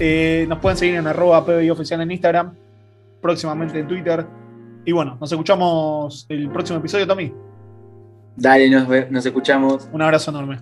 Eh, 0.00 0.44
nos 0.48 0.58
pueden 0.58 0.76
seguir 0.76 0.96
en 0.96 1.06
arroba 1.06 1.38
oficial 1.38 2.00
en 2.00 2.10
Instagram, 2.10 2.52
próximamente 3.22 3.78
en 3.78 3.86
Twitter. 3.86 4.26
Y 4.84 4.92
bueno, 4.92 5.16
nos 5.20 5.30
escuchamos 5.30 6.26
el 6.28 6.50
próximo 6.50 6.78
episodio, 6.78 7.06
Tommy. 7.06 7.32
Dale, 8.36 8.68
nos, 8.68 8.88
nos 9.10 9.24
escuchamos. 9.24 9.88
Un 9.92 10.02
abrazo 10.02 10.30
enorme. 10.30 10.60